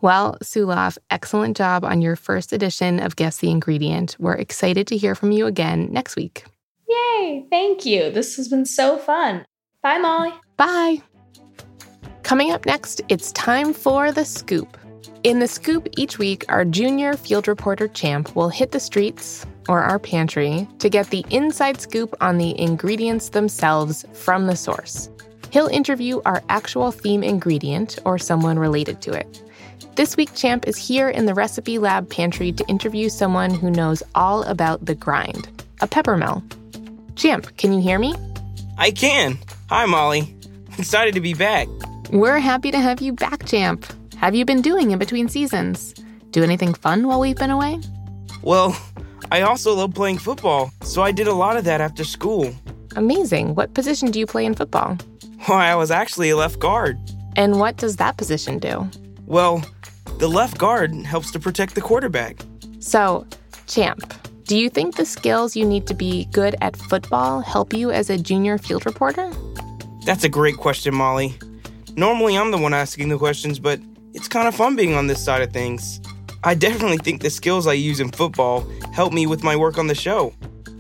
Well, 0.01 0.37
Sulaf, 0.43 0.99
excellent 1.11 1.57
job 1.57 1.85
on 1.85 2.03
your 2.03 2.17
first 2.17 2.53
edition 2.53 3.01
of 3.01 3.17
Guess 3.17 3.39
the 3.39 3.51
Ingredient. 3.51 4.17
We're 4.19 4.35
excited 4.35 4.87
to 4.89 4.97
hear 4.97 5.15
from 5.15 5.33
you 5.33 5.47
again 5.47 5.89
next 5.91 6.17
week. 6.17 6.45
Yay! 6.89 7.47
Thank 7.51 7.87
you. 7.87 8.11
This 8.11 8.37
has 8.37 8.49
been 8.49 8.67
so 8.67 8.99
fun. 8.99 9.45
Bye, 9.83 9.99
Molly. 9.99 10.33
Bye. 10.57 11.03
Coming 12.23 12.51
up 12.51 12.65
next, 12.65 13.03
it's 13.09 13.33
time 13.33 13.73
for 13.75 14.13
the 14.13 14.25
scoop. 14.25 14.77
In 15.25 15.39
the 15.39 15.49
scoop 15.49 15.89
each 15.97 16.19
week, 16.19 16.45
our 16.51 16.67
junior 16.67 17.15
field 17.15 17.49
reporter 17.49 17.89
Champ 17.89 18.37
will 18.37 18.51
hit 18.51 18.73
the 18.73 18.79
streets 18.79 19.47
or 19.71 19.81
our 19.81 19.99
pantry 19.99 20.69
to 20.81 20.91
get 20.91 21.09
the 21.09 21.25
inside 21.31 21.81
scoop 21.81 22.15
on 22.21 22.37
the 22.37 22.61
ingredients 22.61 23.31
themselves 23.31 24.05
from 24.13 24.47
the 24.47 24.55
source. 24.55 25.09
He'll 25.51 25.69
interview 25.69 26.21
our 26.27 26.43
actual 26.51 26.93
theme 26.93 27.23
ingredient 27.23 27.99
or 28.05 28.19
someone 28.19 28.59
related 28.59 29.01
to 29.01 29.13
it. 29.13 29.43
This 29.95 30.15
week, 30.15 30.35
Champ 30.35 30.69
is 30.69 30.77
here 30.77 31.09
in 31.09 31.25
the 31.25 31.33
Recipe 31.33 31.79
Lab 31.79 32.11
pantry 32.11 32.53
to 32.53 32.69
interview 32.69 33.09
someone 33.09 33.55
who 33.55 33.71
knows 33.71 34.03
all 34.15 34.43
about 34.43 34.85
the 34.85 34.95
grind 34.95 35.49
a 35.81 35.87
pepper 35.87 36.19
mill. 36.19 36.43
Champ, 37.17 37.57
can 37.57 37.73
you 37.73 37.81
hear 37.81 37.99
me? 37.99 38.15
I 38.77 38.91
can. 38.91 39.39
Hi, 39.71 39.87
Molly. 39.87 40.37
Excited 40.77 41.15
to 41.15 41.23
be 41.23 41.33
back. 41.33 41.67
We're 42.11 42.41
happy 42.41 42.71
to 42.71 42.79
have 42.79 43.01
you 43.01 43.15
back, 43.15 43.47
Champ. 43.47 43.87
Have 44.25 44.35
you 44.35 44.47
been 44.47 44.63
doing 44.63 44.91
in 44.91 44.99
between 44.99 45.29
seasons? 45.29 45.93
Do 46.31 46.43
anything 46.43 46.73
fun 46.73 47.07
while 47.07 47.21
we've 47.21 47.37
been 47.37 47.51
away? 47.51 47.79
Well, 48.41 48.75
I 49.31 49.43
also 49.43 49.75
love 49.75 49.93
playing 49.93 50.17
football, 50.17 50.73
so 50.81 51.03
I 51.03 51.13
did 51.13 51.29
a 51.29 51.35
lot 51.35 51.59
of 51.59 51.65
that 51.65 51.83
after 51.83 52.05
school. 52.05 52.51
Amazing. 52.97 53.55
What 53.55 53.75
position 53.75 54.11
do 54.11 54.19
you 54.19 54.25
play 54.25 54.47
in 54.47 54.55
football? 54.55 54.97
Well, 55.47 55.59
I 55.59 55.75
was 55.75 55.91
actually 55.91 56.31
a 56.31 56.39
left 56.39 56.59
guard. 56.59 56.99
And 57.37 57.61
what 57.61 57.77
does 57.77 57.97
that 57.97 58.17
position 58.17 58.59
do? 58.59 58.89
Well, 59.27 59.63
the 60.19 60.29
left 60.29 60.57
guard 60.57 60.95
helps 60.95 61.31
to 61.33 61.39
protect 61.39 61.75
the 61.75 61.83
quarterback. 61.83 62.41
So, 62.79 63.27
Champ, 63.67 64.15
do 64.45 64.57
you 64.57 64.71
think 64.71 64.97
the 64.97 65.05
skills 65.05 65.55
you 65.55 65.67
need 65.67 65.87
to 65.89 65.93
be 65.93 66.25
good 66.33 66.57
at 66.63 66.79
football 66.79 67.43
help 67.43 67.75
you 67.75 67.91
as 67.91 68.09
a 68.09 68.17
junior 68.17 68.57
field 68.57 68.87
reporter? 68.87 69.31
That's 70.07 70.25
a 70.25 70.31
great 70.31 70.57
question, 70.57 70.95
Molly. 70.95 71.35
Normally, 71.95 72.39
I'm 72.39 72.53
the 72.53 72.57
one 72.57 72.73
asking 72.73 73.11
the 73.11 73.19
questions, 73.19 73.59
but 73.59 73.81
it's 74.15 74.29
kind 74.29 74.49
of 74.49 74.55
fun 74.55 74.77
being 74.77 74.95
on 74.95 75.09
this 75.09 75.23
side 75.23 75.43
of 75.43 75.53
things. 75.53 76.01
I 76.45 76.55
definitely 76.55 76.99
think 76.99 77.21
the 77.21 77.31
skills 77.31 77.67
I 77.67 77.73
use 77.73 78.01
in 78.01 78.11
football 78.13 78.67
help 78.93 79.13
me 79.13 79.27
with 79.27 79.43
my 79.43 79.57
work 79.57 79.77
on 79.77 79.89
the 79.89 79.95
show. 79.95 80.33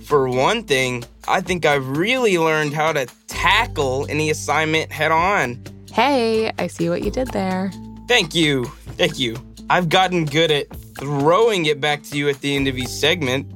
For 0.04 0.28
one 0.28 0.62
thing, 0.62 1.04
I 1.26 1.40
think 1.40 1.66
I've 1.66 1.86
really 1.96 2.38
learned 2.38 2.74
how 2.74 2.92
to 2.92 3.06
tackle 3.26 4.06
any 4.08 4.30
assignment 4.30 4.92
head 4.92 5.10
on. 5.10 5.62
Hey, 5.90 6.52
I 6.58 6.66
see 6.66 6.88
what 6.88 7.02
you 7.02 7.10
did 7.10 7.28
there. 7.28 7.72
Thank 8.08 8.34
you. 8.34 8.66
Thank 8.96 9.18
you. 9.18 9.36
I've 9.70 9.88
gotten 9.88 10.26
good 10.26 10.50
at 10.50 10.68
throwing 10.98 11.66
it 11.66 11.80
back 11.80 12.02
to 12.04 12.18
you 12.18 12.28
at 12.28 12.40
the 12.40 12.54
end 12.54 12.68
of 12.68 12.76
each 12.76 12.88
segment. 12.88 13.50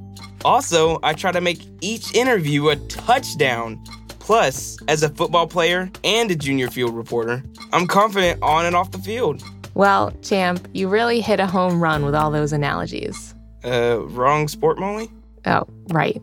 Also, 0.44 0.98
I 1.02 1.12
try 1.12 1.32
to 1.32 1.40
make 1.40 1.60
each 1.82 2.14
interview 2.14 2.68
a 2.68 2.76
touchdown. 2.76 3.82
Plus, 4.18 4.78
as 4.88 5.02
a 5.02 5.08
football 5.08 5.46
player 5.46 5.90
and 6.04 6.30
a 6.30 6.36
junior 6.36 6.68
field 6.70 6.94
reporter, 6.94 7.42
I'm 7.72 7.86
confident 7.86 8.42
on 8.42 8.66
and 8.66 8.74
off 8.74 8.90
the 8.90 8.98
field. 8.98 9.42
Well, 9.78 10.10
Champ, 10.22 10.66
you 10.74 10.88
really 10.88 11.20
hit 11.20 11.38
a 11.38 11.46
home 11.46 11.80
run 11.80 12.04
with 12.04 12.12
all 12.12 12.32
those 12.32 12.52
analogies. 12.52 13.32
Uh, 13.64 14.00
wrong 14.06 14.48
sport, 14.48 14.80
Molly? 14.80 15.08
Oh, 15.46 15.68
right. 15.90 16.20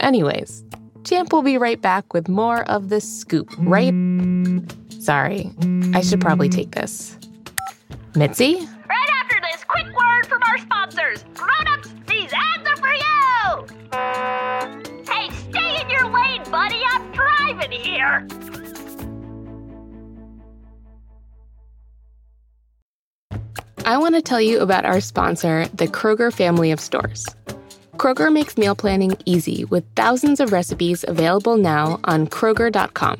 Anyways, 0.00 0.62
Champ 1.02 1.32
will 1.32 1.40
be 1.40 1.56
right 1.56 1.80
back 1.80 2.12
with 2.12 2.28
more 2.28 2.64
of 2.70 2.90
the 2.90 3.00
scoop, 3.00 3.50
right? 3.60 3.94
Sorry, 4.90 5.50
I 5.94 6.02
should 6.02 6.20
probably 6.20 6.50
take 6.50 6.72
this. 6.72 7.16
Mitsy? 8.12 8.68
Right 8.86 9.08
after 9.22 9.40
this, 9.40 9.64
quick 9.64 9.86
word 9.86 10.26
from 10.26 10.42
our 10.42 10.58
sponsors. 10.58 11.24
Grown-ups, 11.32 11.75
I 23.86 23.98
want 23.98 24.16
to 24.16 24.20
tell 24.20 24.40
you 24.40 24.58
about 24.58 24.84
our 24.84 25.00
sponsor, 25.00 25.68
the 25.68 25.86
Kroger 25.86 26.32
family 26.32 26.72
of 26.72 26.80
stores. 26.80 27.24
Kroger 27.98 28.32
makes 28.32 28.58
meal 28.58 28.74
planning 28.74 29.16
easy 29.26 29.64
with 29.64 29.84
thousands 29.94 30.40
of 30.40 30.50
recipes 30.50 31.04
available 31.06 31.56
now 31.56 32.00
on 32.02 32.26
Kroger.com. 32.26 33.16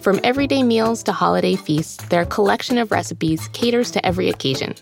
From 0.00 0.20
everyday 0.24 0.62
meals 0.62 1.02
to 1.02 1.12
holiday 1.12 1.54
feasts, 1.54 2.02
their 2.06 2.24
collection 2.24 2.78
of 2.78 2.92
recipes 2.92 3.46
caters 3.48 3.90
to 3.90 4.06
every 4.06 4.30
occasion. 4.30 4.74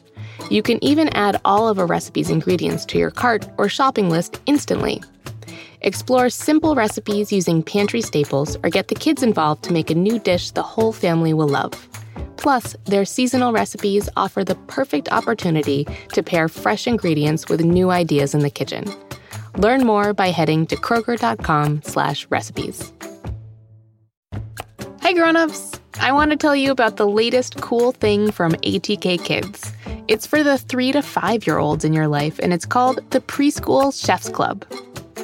You 0.51 0.63
can 0.63 0.83
even 0.85 1.09
add 1.09 1.41
all 1.45 1.69
of 1.69 1.79
a 1.79 1.85
recipe's 1.85 2.31
ingredients 2.31 2.85
to 2.85 2.99
your 2.99 3.11
cart 3.11 3.49
or 3.59 3.69
shopping 3.69 4.09
list 4.09 4.41
instantly. 4.47 5.03
Explore 5.81 6.31
simple 6.31 6.77
recipes 6.77 7.33
using 7.33 7.65
pantry 7.65 8.03
staples 8.03 8.57
or 8.63 8.71
get 8.71 8.87
the 8.87 8.95
kids 8.95 9.25
involved 9.25 9.65
to 9.65 9.73
make 9.73 9.91
a 9.91 9.97
new 9.97 10.21
dish 10.21 10.53
the 10.53 10.63
whole 10.63 10.93
family 10.93 11.35
will 11.35 11.49
love. 11.49 11.89
Plus, 12.37 12.75
their 12.87 13.05
seasonal 13.05 13.53
recipes 13.53 14.09
offer 14.17 14.45
the 14.45 14.57
perfect 14.67 15.11
opportunity 15.13 15.87
to 16.13 16.23
pair 16.23 16.49
fresh 16.49 16.87
ingredients 16.87 17.49
with 17.49 17.61
new 17.61 17.91
ideas 17.91 18.35
in 18.35 18.41
the 18.41 18.51
kitchen. 18.51 18.85
Learn 19.57 19.85
more 19.85 20.13
by 20.13 20.31
heading 20.31 20.67
to 20.67 20.77
kroger.com 20.77 21.83
slash 21.83 22.27
recipes. 22.31 22.93
Hey 25.01 25.15
grown-ups! 25.15 25.73
I 26.01 26.11
want 26.13 26.31
to 26.31 26.37
tell 26.37 26.57
you 26.57 26.71
about 26.71 26.97
the 26.97 27.07
latest 27.07 27.61
cool 27.61 27.93
thing 27.93 28.33
from 28.33 28.53
ATK 28.53 29.23
Kids. 29.25 29.73
It's 30.09 30.27
for 30.27 30.43
the 30.43 30.59
three 30.59 30.91
to 30.93 31.03
five 31.03 31.47
year 31.47 31.59
olds 31.59 31.85
in 31.85 31.93
your 31.93 32.09
life, 32.09 32.39
and 32.41 32.53
it's 32.53 32.67
called 32.67 33.09
the 33.11 33.21
Preschool 33.21 33.93
Chefs 33.95 34.29
Club. 34.29 34.65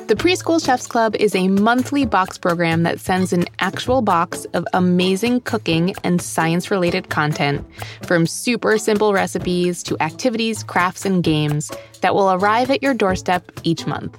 The 0.08 0.14
Preschool 0.14 0.64
Chefs 0.64 0.86
Club 0.86 1.14
is 1.16 1.34
a 1.34 1.48
monthly 1.48 2.06
box 2.06 2.38
program 2.38 2.82
that 2.84 2.98
sends 2.98 3.34
an 3.34 3.44
actual 3.58 4.00
box 4.00 4.46
of 4.54 4.66
amazing 4.72 5.42
cooking 5.42 5.94
and 6.02 6.22
science 6.22 6.70
related 6.70 7.10
content, 7.10 7.62
from 8.04 8.26
super 8.26 8.78
simple 8.78 9.12
recipes 9.12 9.82
to 9.82 10.02
activities, 10.02 10.62
crafts, 10.62 11.04
and 11.04 11.22
games 11.22 11.70
that 12.00 12.14
will 12.14 12.32
arrive 12.32 12.70
at 12.70 12.82
your 12.82 12.94
doorstep 12.94 13.52
each 13.64 13.86
month. 13.86 14.16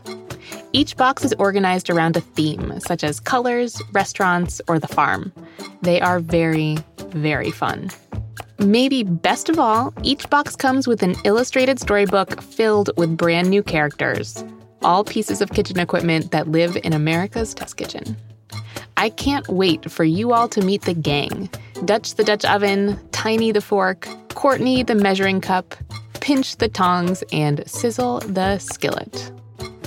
Each 0.73 0.95
box 0.95 1.25
is 1.25 1.33
organized 1.39 1.89
around 1.89 2.15
a 2.15 2.21
theme, 2.21 2.79
such 2.81 3.03
as 3.03 3.19
colors, 3.19 3.81
restaurants, 3.91 4.61
or 4.67 4.77
the 4.77 4.87
farm. 4.87 5.33
They 5.81 5.99
are 6.01 6.19
very, 6.19 6.77
very 7.07 7.49
fun. 7.49 7.89
Maybe 8.59 9.01
best 9.01 9.49
of 9.49 9.57
all, 9.57 9.91
each 10.03 10.29
box 10.29 10.55
comes 10.55 10.87
with 10.87 11.01
an 11.01 11.15
illustrated 11.23 11.79
storybook 11.79 12.43
filled 12.43 12.91
with 12.95 13.17
brand 13.17 13.49
new 13.49 13.63
characters, 13.63 14.43
all 14.83 15.03
pieces 15.03 15.41
of 15.41 15.51
kitchen 15.51 15.79
equipment 15.79 16.31
that 16.31 16.47
live 16.47 16.77
in 16.83 16.93
America's 16.93 17.53
test 17.53 17.77
kitchen. 17.77 18.17
I 18.97 19.09
can't 19.09 19.47
wait 19.47 19.89
for 19.89 20.03
you 20.03 20.33
all 20.33 20.49
to 20.49 20.61
meet 20.61 20.81
the 20.83 20.93
gang 20.93 21.49
Dutch 21.85 22.15
the 22.15 22.23
Dutch 22.23 22.43
oven, 22.45 22.99
Tiny 23.11 23.51
the 23.51 23.61
fork, 23.61 24.07
Courtney 24.33 24.83
the 24.83 24.95
measuring 24.95 25.39
cup, 25.41 25.75
Pinch 26.19 26.57
the 26.57 26.67
tongs, 26.67 27.23
and 27.31 27.63
Sizzle 27.65 28.19
the 28.19 28.57
skillet. 28.59 29.31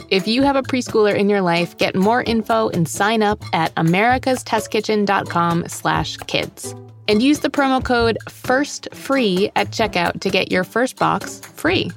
If 0.09 0.27
you 0.29 0.43
have 0.43 0.57
a 0.57 0.63
preschooler 0.63 1.15
in 1.15 1.29
your 1.31 1.41
life, 1.41 1.77
get 1.79 1.95
more 1.95 2.23
info 2.23 2.69
and 2.69 2.87
sign 2.89 3.23
up 3.23 3.43
at 3.55 3.75
americastestkitchen.com 3.77 5.69
slash 5.69 6.17
kids. 6.19 6.75
And 7.09 7.23
use 7.23 7.41
the 7.41 7.51
promo 7.51 7.83
code 7.83 8.19
FIRSTFREE 8.29 9.53
at 9.57 9.71
checkout 9.71 10.21
to 10.21 10.31
get 10.31 10.53
your 10.53 10.65
first 10.65 10.97
box 10.97 11.41
free. 11.41 11.91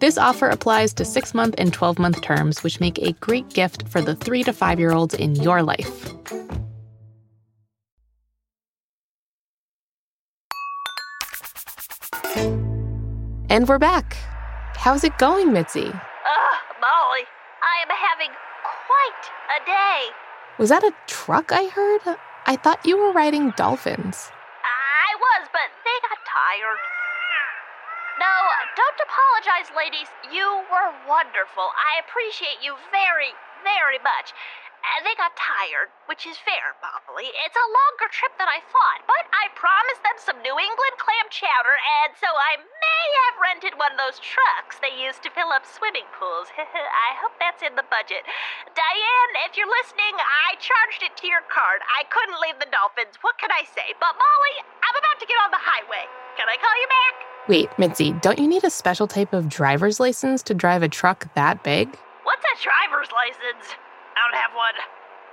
This 0.00 0.16
offer 0.16 0.48
applies 0.48 0.92
to 0.94 1.04
six 1.04 1.34
month 1.34 1.56
and 1.58 1.72
12 1.72 1.98
month 1.98 2.22
terms, 2.22 2.62
which 2.62 2.78
make 2.80 2.98
a 2.98 3.12
great 3.14 3.48
gift 3.48 3.88
for 3.88 4.00
the 4.00 4.14
three 4.14 4.44
to 4.44 4.52
five 4.52 4.78
year 4.78 4.92
olds 4.92 5.14
in 5.14 5.34
your 5.34 5.62
life. 5.62 6.12
And 13.50 13.66
we're 13.66 13.78
back. 13.78 14.16
How's 14.76 15.02
it 15.02 15.18
going, 15.18 15.48
Mitsy? 15.48 15.88
Ugh, 15.88 16.60
Molly, 16.80 17.24
I 17.58 17.82
am 17.82 17.88
having 17.88 18.30
quite 18.62 19.24
a 19.56 19.66
day. 19.66 20.14
Was 20.58 20.68
that 20.68 20.84
a 20.84 20.94
truck 21.08 21.50
I 21.50 21.64
heard? 21.64 22.16
I 22.46 22.54
thought 22.54 22.86
you 22.86 22.96
were 22.96 23.12
riding 23.12 23.52
dolphins. 23.56 24.30
I 24.62 25.10
was, 25.18 25.48
but 25.52 25.68
they 25.84 26.08
got 26.08 26.18
tired. 26.24 26.97
Don't 28.78 29.02
apologize, 29.10 29.74
ladies. 29.74 30.06
You 30.30 30.46
were 30.70 30.94
wonderful. 31.10 31.66
I 31.74 31.98
appreciate 31.98 32.62
you 32.62 32.78
very, 32.94 33.34
very 33.66 33.98
much. 34.06 34.30
And 34.94 35.02
they 35.02 35.18
got 35.18 35.34
tired, 35.34 35.90
which 36.06 36.30
is 36.30 36.38
fair, 36.38 36.78
Molly. 36.78 37.26
It's 37.42 37.58
a 37.58 37.74
longer 37.74 38.06
trip 38.14 38.30
than 38.38 38.46
I 38.46 38.62
thought, 38.70 39.02
but 39.10 39.26
I 39.34 39.50
promised 39.58 40.06
them 40.06 40.14
some 40.22 40.38
New 40.46 40.54
England 40.54 40.94
clam 40.94 41.26
chowder, 41.26 41.74
and 42.06 42.14
so 42.22 42.30
I 42.30 42.62
may 42.62 43.04
have 43.26 43.42
rented 43.42 43.74
one 43.74 43.90
of 43.90 43.98
those 43.98 44.22
trucks 44.22 44.78
they 44.78 44.94
use 44.94 45.18
to 45.26 45.34
fill 45.34 45.50
up 45.50 45.66
swimming 45.66 46.06
pools. 46.14 46.46
I 47.10 47.18
hope 47.18 47.34
that's 47.42 47.66
in 47.66 47.74
the 47.74 47.90
budget. 47.90 48.22
Diane, 48.78 49.32
if 49.50 49.58
you're 49.58 49.66
listening, 49.82 50.14
I 50.22 50.54
charged 50.62 51.02
it 51.02 51.18
to 51.18 51.26
your 51.26 51.42
card. 51.50 51.82
I 51.90 52.06
couldn't 52.06 52.38
leave 52.38 52.62
the 52.62 52.70
dolphins. 52.70 53.18
What 53.26 53.42
can 53.42 53.50
I 53.50 53.66
say? 53.66 53.90
But 53.98 54.14
Molly, 54.14 54.56
I'm 54.86 54.94
about 54.94 55.18
to 55.18 55.26
get 55.26 55.42
on 55.42 55.50
the 55.50 55.58
highway. 55.58 56.06
Can 56.38 56.46
I 56.46 56.54
call 56.62 56.78
you 56.78 56.86
back? 56.86 57.37
Wait, 57.48 57.70
Mitsy, 57.78 58.12
don't 58.20 58.38
you 58.38 58.46
need 58.46 58.62
a 58.62 58.68
special 58.68 59.06
type 59.06 59.32
of 59.32 59.48
driver's 59.48 59.98
license 59.98 60.42
to 60.42 60.52
drive 60.52 60.82
a 60.82 60.88
truck 60.88 61.32
that 61.34 61.64
big? 61.64 61.88
What's 62.24 62.44
a 62.44 62.62
driver's 62.62 63.08
license? 63.10 63.72
I 64.14 64.20
don't 64.20 64.38
have 64.38 64.52
one. 64.54 64.74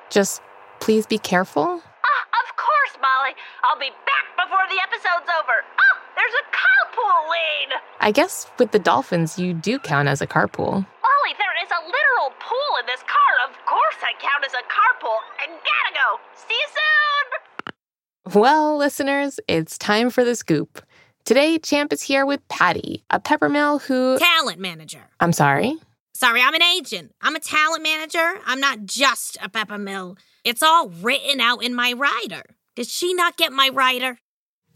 Just 0.09 0.41
please 0.79 1.05
be 1.05 1.17
careful? 1.17 1.63
Ah, 1.83 2.23
of 2.39 2.55
course, 2.55 2.95
Molly. 3.01 3.35
I'll 3.65 3.77
be 3.77 3.91
back 4.07 4.31
before 4.39 4.63
the 4.69 4.79
episode's 4.79 5.27
over. 5.43 5.59
Oh, 5.59 5.97
there's 6.15 6.31
a 6.39 6.45
carpool 6.55 7.29
lane. 7.29 7.71
I 7.99 8.13
guess 8.13 8.47
with 8.59 8.71
the 8.71 8.79
dolphins, 8.79 9.37
you 9.37 9.53
do 9.53 9.77
count 9.77 10.07
as 10.07 10.21
a 10.21 10.27
carpool. 10.27 10.71
Molly, 10.71 11.33
there 11.37 11.55
is 11.63 11.69
a 11.69 11.83
literal 11.83 12.31
pool 12.39 12.79
in 12.79 12.85
this 12.85 13.03
car. 13.03 13.49
Of 13.49 13.57
course 13.65 13.99
I 13.99 14.15
count 14.23 14.45
as 14.45 14.53
a 14.53 14.63
carpool. 14.71 15.19
I 15.43 15.47
gotta 15.47 15.93
go. 15.93 16.21
See 16.33 16.53
you 16.53 16.67
soon. 16.71 18.41
Well, 18.41 18.77
listeners, 18.77 19.41
it's 19.49 19.77
time 19.77 20.09
for 20.09 20.23
the 20.23 20.35
scoop. 20.35 20.81
Today, 21.25 21.57
Champ 21.57 21.91
is 21.91 22.03
here 22.03 22.23
with 22.23 22.47
Patty, 22.49 23.03
a 23.09 23.19
peppermill 23.19 23.81
who. 23.81 24.19
Talent 24.19 24.59
manager. 24.59 25.09
I'm 25.19 25.33
sorry? 25.33 25.75
Sorry, 26.13 26.39
I'm 26.39 26.53
an 26.53 26.61
agent. 26.61 27.15
I'm 27.19 27.35
a 27.35 27.39
talent 27.39 27.81
manager. 27.81 28.39
I'm 28.45 28.59
not 28.59 28.85
just 28.85 29.35
a 29.41 29.49
pepper 29.49 29.79
mill. 29.79 30.17
It's 30.43 30.61
all 30.61 30.89
written 30.89 31.41
out 31.41 31.63
in 31.63 31.73
my 31.73 31.93
rider. 31.93 32.43
Did 32.75 32.85
she 32.85 33.15
not 33.15 33.37
get 33.37 33.51
my 33.51 33.69
rider? 33.73 34.19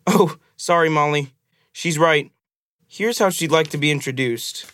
Oh, 0.08 0.38
sorry, 0.58 0.90
Molly. 0.90 1.36
She's 1.72 2.00
right. 2.00 2.32
Here's 2.88 3.20
how 3.20 3.30
she'd 3.30 3.52
like 3.52 3.68
to 3.68 3.78
be 3.78 3.92
introduced. 3.92 4.66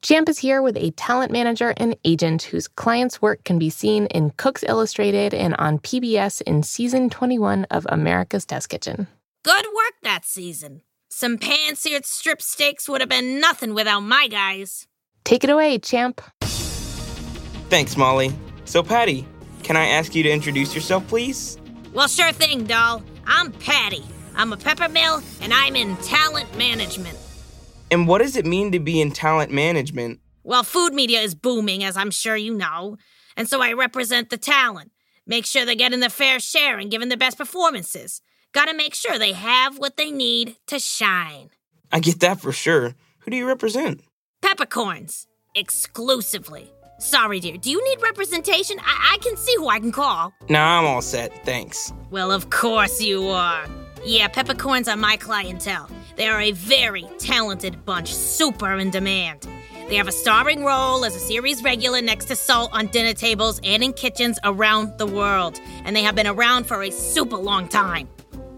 Champ 0.00 0.28
is 0.28 0.38
here 0.38 0.62
with 0.62 0.76
a 0.76 0.92
talent 0.92 1.32
manager 1.32 1.74
and 1.76 1.96
agent 2.04 2.42
whose 2.42 2.68
clients' 2.68 3.20
work 3.20 3.42
can 3.42 3.58
be 3.58 3.68
seen 3.68 4.06
in 4.06 4.30
Cook's 4.36 4.62
Illustrated 4.62 5.34
and 5.34 5.56
on 5.56 5.80
PBS 5.80 6.40
in 6.42 6.62
season 6.62 7.10
21 7.10 7.64
of 7.64 7.84
America's 7.90 8.46
Test 8.46 8.68
Kitchen. 8.68 9.08
Good 9.44 9.66
work 9.74 9.94
that 10.04 10.24
season. 10.24 10.82
Some 11.10 11.36
pan 11.36 11.74
seared 11.74 12.06
strip 12.06 12.40
steaks 12.40 12.88
would 12.88 13.00
have 13.00 13.10
been 13.10 13.40
nothing 13.40 13.74
without 13.74 14.00
my 14.00 14.28
guys. 14.28 14.86
Take 15.24 15.42
it 15.42 15.50
away, 15.50 15.80
Champ. 15.80 16.20
Thanks, 17.68 17.96
Molly. 17.96 18.32
So, 18.66 18.84
Patty, 18.84 19.26
can 19.64 19.76
I 19.76 19.86
ask 19.86 20.14
you 20.14 20.22
to 20.22 20.30
introduce 20.30 20.76
yourself, 20.76 21.08
please? 21.08 21.58
Well, 21.92 22.06
sure 22.06 22.30
thing, 22.30 22.66
doll. 22.66 23.02
I'm 23.26 23.50
Patty. 23.50 24.04
I'm 24.36 24.52
a 24.52 24.56
pepper 24.56 24.88
mill, 24.88 25.20
and 25.40 25.52
I'm 25.52 25.74
in 25.74 25.96
talent 25.96 26.56
management. 26.56 27.18
And 27.90 28.06
what 28.06 28.18
does 28.22 28.36
it 28.36 28.46
mean 28.46 28.70
to 28.70 28.78
be 28.78 29.00
in 29.00 29.10
talent 29.10 29.50
management? 29.50 30.20
Well, 30.44 30.62
food 30.62 30.94
media 30.94 31.20
is 31.20 31.34
booming, 31.34 31.82
as 31.82 31.96
I'm 31.96 32.12
sure 32.12 32.36
you 32.36 32.54
know. 32.54 32.96
And 33.36 33.48
so 33.48 33.60
I 33.60 33.72
represent 33.72 34.30
the 34.30 34.38
talent. 34.38 34.92
Make 35.26 35.46
sure 35.46 35.64
they're 35.64 35.74
getting 35.74 35.98
their 35.98 36.10
fair 36.10 36.38
share 36.38 36.78
and 36.78 36.92
giving 36.92 37.08
their 37.08 37.18
best 37.18 37.38
performances. 37.38 38.22
Gotta 38.52 38.74
make 38.74 38.94
sure 38.94 39.18
they 39.18 39.32
have 39.32 39.78
what 39.78 39.96
they 39.96 40.10
need 40.10 40.56
to 40.66 40.78
shine. 40.78 41.50
I 41.90 42.00
get 42.00 42.20
that 42.20 42.40
for 42.40 42.52
sure. 42.52 42.94
Who 43.20 43.30
do 43.30 43.36
you 43.36 43.46
represent? 43.46 44.02
Peppercorns. 44.42 45.26
Exclusively. 45.54 46.70
Sorry, 46.98 47.40
dear. 47.40 47.56
Do 47.56 47.70
you 47.70 47.82
need 47.82 48.02
representation? 48.02 48.78
I, 48.80 49.14
I 49.14 49.18
can 49.18 49.36
see 49.38 49.54
who 49.56 49.68
I 49.68 49.80
can 49.80 49.90
call. 49.90 50.34
Nah, 50.50 50.78
I'm 50.78 50.84
all 50.84 51.00
set. 51.00 51.44
Thanks. 51.46 51.92
Well, 52.10 52.30
of 52.30 52.50
course 52.50 53.00
you 53.00 53.26
are. 53.28 53.66
Yeah, 54.04 54.28
peppercorns 54.28 54.86
are 54.86 54.96
my 54.96 55.16
clientele. 55.16 55.88
They 56.16 56.28
are 56.28 56.40
a 56.40 56.52
very 56.52 57.06
talented 57.18 57.86
bunch, 57.86 58.12
super 58.14 58.74
in 58.74 58.90
demand. 58.90 59.48
They 59.88 59.96
have 59.96 60.08
a 60.08 60.12
starring 60.12 60.64
role 60.64 61.04
as 61.04 61.16
a 61.16 61.20
series 61.20 61.62
regular 61.62 62.02
next 62.02 62.26
to 62.26 62.36
Salt 62.36 62.70
on 62.72 62.88
dinner 62.88 63.14
tables 63.14 63.60
and 63.64 63.82
in 63.82 63.94
kitchens 63.94 64.38
around 64.44 64.98
the 64.98 65.06
world. 65.06 65.58
And 65.84 65.96
they 65.96 66.02
have 66.02 66.14
been 66.14 66.26
around 66.26 66.66
for 66.66 66.82
a 66.82 66.90
super 66.90 67.36
long 67.36 67.66
time. 67.68 68.08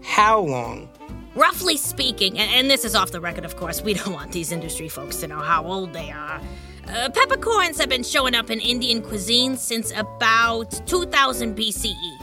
How 0.05 0.39
long? 0.39 0.89
Roughly 1.35 1.77
speaking, 1.77 2.39
and, 2.39 2.49
and 2.51 2.71
this 2.71 2.85
is 2.85 2.95
off 2.95 3.11
the 3.11 3.19
record, 3.19 3.43
of 3.45 3.57
course, 3.57 3.81
we 3.81 3.93
don't 3.99 4.13
want 4.13 4.31
these 4.31 4.51
industry 4.51 4.87
folks 4.87 5.17
to 5.17 5.27
know 5.27 5.39
how 5.39 5.65
old 5.65 5.93
they 5.93 6.11
are. 6.11 6.41
Uh, 6.87 7.09
peppercorns 7.09 7.79
have 7.79 7.89
been 7.89 8.03
showing 8.03 8.35
up 8.35 8.49
in 8.49 8.59
Indian 8.59 9.01
cuisine 9.01 9.57
since 9.57 9.91
about 9.97 10.87
2000 10.87 11.57
BCE, 11.57 12.17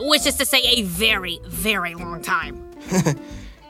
which 0.00 0.26
is 0.26 0.36
to 0.36 0.44
say, 0.44 0.62
a 0.62 0.82
very, 0.82 1.40
very 1.46 1.94
long 1.94 2.22
time. 2.22 2.62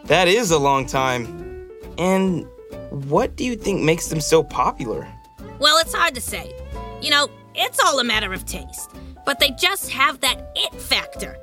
That 0.06 0.28
is 0.28 0.52
a 0.52 0.58
long 0.58 0.86
time. 0.86 1.68
And 1.98 2.46
what 2.90 3.34
do 3.34 3.44
you 3.44 3.56
think 3.56 3.82
makes 3.82 4.06
them 4.06 4.20
so 4.20 4.44
popular? 4.44 5.08
Well, 5.58 5.78
it's 5.78 5.92
hard 5.92 6.14
to 6.14 6.20
say. 6.20 6.54
You 7.00 7.10
know, 7.10 7.28
it's 7.56 7.80
all 7.84 7.98
a 7.98 8.04
matter 8.04 8.32
of 8.32 8.44
taste, 8.44 8.90
but 9.24 9.40
they 9.40 9.50
just 9.58 9.90
have 9.90 10.20
that 10.20 10.52
it 10.54 10.80
factor. 10.80 11.36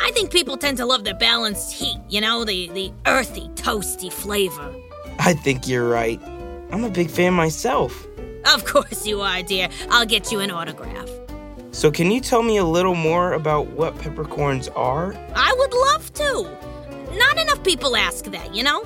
I 0.00 0.10
think 0.12 0.30
people 0.30 0.56
tend 0.56 0.76
to 0.78 0.86
love 0.86 1.04
the 1.04 1.14
balanced 1.14 1.72
heat, 1.72 1.98
you 2.08 2.20
know, 2.20 2.44
the, 2.44 2.68
the 2.70 2.92
earthy, 3.06 3.48
toasty 3.54 4.12
flavor. 4.12 4.74
I 5.18 5.34
think 5.34 5.66
you're 5.66 5.88
right. 5.88 6.20
I'm 6.70 6.84
a 6.84 6.90
big 6.90 7.10
fan 7.10 7.34
myself. 7.34 8.06
Of 8.54 8.64
course 8.64 9.06
you 9.06 9.20
are, 9.20 9.42
dear. 9.42 9.68
I'll 9.90 10.06
get 10.06 10.30
you 10.30 10.40
an 10.40 10.50
autograph. 10.50 11.10
So, 11.72 11.90
can 11.90 12.10
you 12.10 12.20
tell 12.20 12.42
me 12.42 12.56
a 12.56 12.64
little 12.64 12.94
more 12.94 13.34
about 13.34 13.66
what 13.68 13.98
peppercorns 13.98 14.68
are? 14.68 15.14
I 15.34 15.54
would 15.58 15.74
love 15.74 16.12
to. 16.14 16.58
Not 17.16 17.38
enough 17.38 17.62
people 17.62 17.96
ask 17.96 18.24
that, 18.26 18.54
you 18.54 18.62
know? 18.62 18.82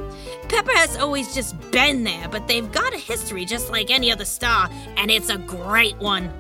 Pepper 0.49 0.73
has 0.73 0.97
always 0.97 1.35
just 1.35 1.59
been 1.71 2.05
there, 2.05 2.29
but 2.29 2.49
they've 2.49 2.71
got 2.73 2.95
a 2.95 2.99
history 2.99 3.45
just 3.45 3.71
like 3.71 3.91
any 3.91 4.11
other 4.11 4.25
star, 4.25 4.69
and 4.97 5.11
it's 5.11 5.29
a 5.29 5.39
great 5.39 5.97
one. 5.99 6.33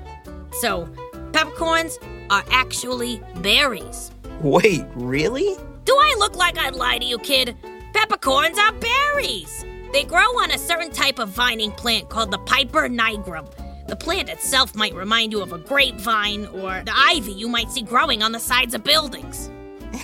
So, 0.60 0.88
peppercorns 1.32 1.98
are 2.30 2.44
actually 2.50 3.22
berries. 3.36 4.10
Wait, 4.42 4.84
really? 4.94 5.56
Do 5.84 5.94
I 5.94 6.16
look 6.18 6.34
like 6.34 6.58
I'd 6.58 6.74
lie 6.74 6.98
to 6.98 7.04
you, 7.04 7.18
kid? 7.18 7.56
Peppercorns 7.92 8.58
are 8.58 8.72
berries. 8.72 9.64
They 9.92 10.02
grow 10.02 10.20
on 10.20 10.50
a 10.50 10.58
certain 10.58 10.90
type 10.90 11.20
of 11.20 11.28
vining 11.28 11.70
plant 11.72 12.08
called 12.08 12.32
the 12.32 12.38
Piper 12.38 12.88
nigrum. 12.88 13.46
The 13.86 13.94
plant 13.94 14.28
itself 14.28 14.74
might 14.74 14.94
remind 14.94 15.32
you 15.32 15.42
of 15.42 15.52
a 15.52 15.58
grapevine 15.58 16.46
or 16.46 16.82
the 16.84 16.92
ivy 16.94 17.32
you 17.32 17.48
might 17.48 17.70
see 17.70 17.82
growing 17.82 18.22
on 18.22 18.32
the 18.32 18.40
sides 18.40 18.74
of 18.74 18.82
buildings. 18.82 19.50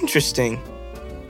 Interesting. 0.00 0.60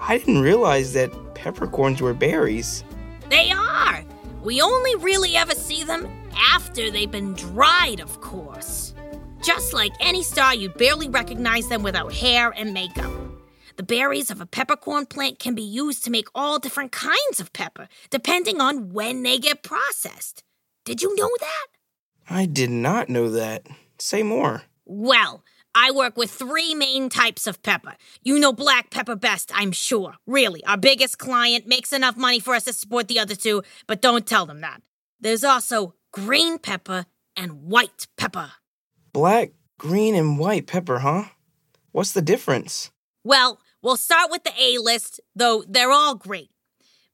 I 0.00 0.18
didn't 0.18 0.42
realize 0.42 0.92
that 0.92 1.10
peppercorns 1.34 2.02
were 2.02 2.14
berries. 2.14 2.84
They 3.30 3.50
are. 3.52 4.04
We 4.42 4.60
only 4.60 4.96
really 4.96 5.36
ever 5.36 5.54
see 5.54 5.82
them 5.84 6.08
after 6.36 6.90
they've 6.90 7.10
been 7.10 7.34
dried, 7.34 8.00
of 8.00 8.20
course. 8.20 8.88
Just 9.48 9.72
like 9.72 9.94
any 9.98 10.22
star, 10.22 10.54
you'd 10.54 10.76
barely 10.76 11.08
recognize 11.08 11.68
them 11.68 11.82
without 11.82 12.12
hair 12.12 12.52
and 12.54 12.74
makeup. 12.74 13.11
The 13.76 13.82
berries 13.82 14.30
of 14.30 14.42
a 14.42 14.46
peppercorn 14.46 15.06
plant 15.06 15.38
can 15.38 15.54
be 15.54 15.62
used 15.62 16.04
to 16.04 16.11
make 16.11 16.28
all 16.34 16.58
different 16.58 16.92
kinds 16.92 17.40
of 17.40 17.54
pepper, 17.54 17.88
depending 18.11 18.61
on 18.61 18.92
when 18.92 19.22
they 19.22 19.38
get 19.38 19.62
processed. 19.62 20.44
Did 20.84 21.00
you 21.00 21.16
know 21.16 21.30
that? 21.40 21.66
I 22.28 22.44
did 22.44 22.68
not 22.68 23.08
know 23.08 23.30
that. 23.30 23.66
Say 23.98 24.22
more. 24.22 24.64
Well, 24.84 25.42
I 25.74 25.92
work 25.92 26.18
with 26.18 26.30
three 26.30 26.74
main 26.74 27.08
types 27.08 27.46
of 27.46 27.62
pepper. 27.62 27.96
You 28.22 28.38
know 28.38 28.52
black 28.52 28.90
pepper 28.90 29.16
best, 29.16 29.50
I'm 29.54 29.72
sure. 29.72 30.16
Really, 30.26 30.62
our 30.66 30.76
biggest 30.76 31.16
client 31.16 31.66
makes 31.66 31.94
enough 31.94 32.18
money 32.18 32.38
for 32.38 32.54
us 32.54 32.64
to 32.64 32.74
support 32.74 33.08
the 33.08 33.18
other 33.18 33.34
two, 33.34 33.62
but 33.87 34.02
don't 34.02 34.26
tell 34.26 34.44
them 34.44 34.61
that. 34.61 34.82
There's 35.18 35.42
also 35.42 35.94
green 36.12 36.58
pepper 36.58 37.06
and 37.34 37.62
white 37.62 38.08
pepper. 38.18 38.52
Black, 39.18 39.50
green, 39.78 40.14
and 40.14 40.38
white 40.38 40.68
pepper, 40.68 41.00
huh? 41.00 41.24
What's 41.90 42.12
the 42.12 42.22
difference? 42.22 42.92
Well, 43.24 43.59
we'll 43.83 43.96
start 43.96 44.31
with 44.31 44.44
the 44.44 44.52
A 44.57 44.78
list, 44.78 45.18
though 45.35 45.64
they're 45.66 45.90
all 45.90 46.14
great. 46.14 46.50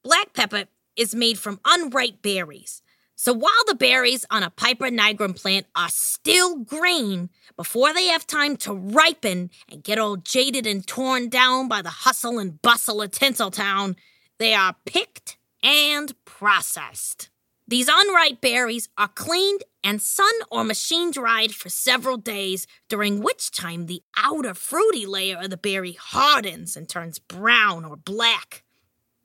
Black 0.03 0.35
pepper 0.35 0.65
is 0.97 1.15
made 1.15 1.39
from 1.39 1.61
unripe 1.65 2.21
berries. 2.21 2.83
So 3.17 3.33
while 3.33 3.65
the 3.67 3.75
berries 3.75 4.27
on 4.31 4.43
a 4.43 4.51
Piper 4.51 4.91
nigrum 4.91 5.35
plant 5.35 5.65
are 5.75 5.89
still 5.89 6.59
green, 6.59 7.31
before 7.57 7.95
they 7.95 8.09
have 8.09 8.27
time 8.27 8.59
to 8.59 8.75
ripen 8.75 9.49
and 9.71 9.83
get 9.83 9.99
all 9.99 10.19
jaded 10.19 10.67
and 10.67 10.87
torn 10.87 11.31
down 11.31 11.69
by 11.69 11.81
the 11.81 11.89
hustle 11.89 12.39
and 12.39 12.61
bustle 12.61 13.01
of 13.01 13.13
Tinseltown, 13.13 13.97
they 14.39 14.53
are 14.53 14.77
picked 14.85 15.39
and 15.63 16.13
processed. 16.27 17.31
These 17.67 17.89
unripe 17.91 18.43
berries 18.43 18.91
are 18.99 19.09
cleaned 19.09 19.63
and 19.85 20.01
sun 20.01 20.33
or 20.51 20.65
machine 20.65 21.11
dried 21.11 21.53
for 21.53 21.69
several 21.69 22.17
days, 22.17 22.67
during 22.89 23.23
which 23.23 23.53
time 23.53 23.85
the 23.87 24.03
outer 24.17 24.55
fruity 24.55 25.05
layer 25.05 25.39
of 25.39 25.51
the 25.51 25.59
berry 25.59 25.93
hardens 25.93 26.77
and 26.77 26.89
turns 26.89 27.19
brown 27.19 27.85
or 27.85 27.97
black. 27.97 28.65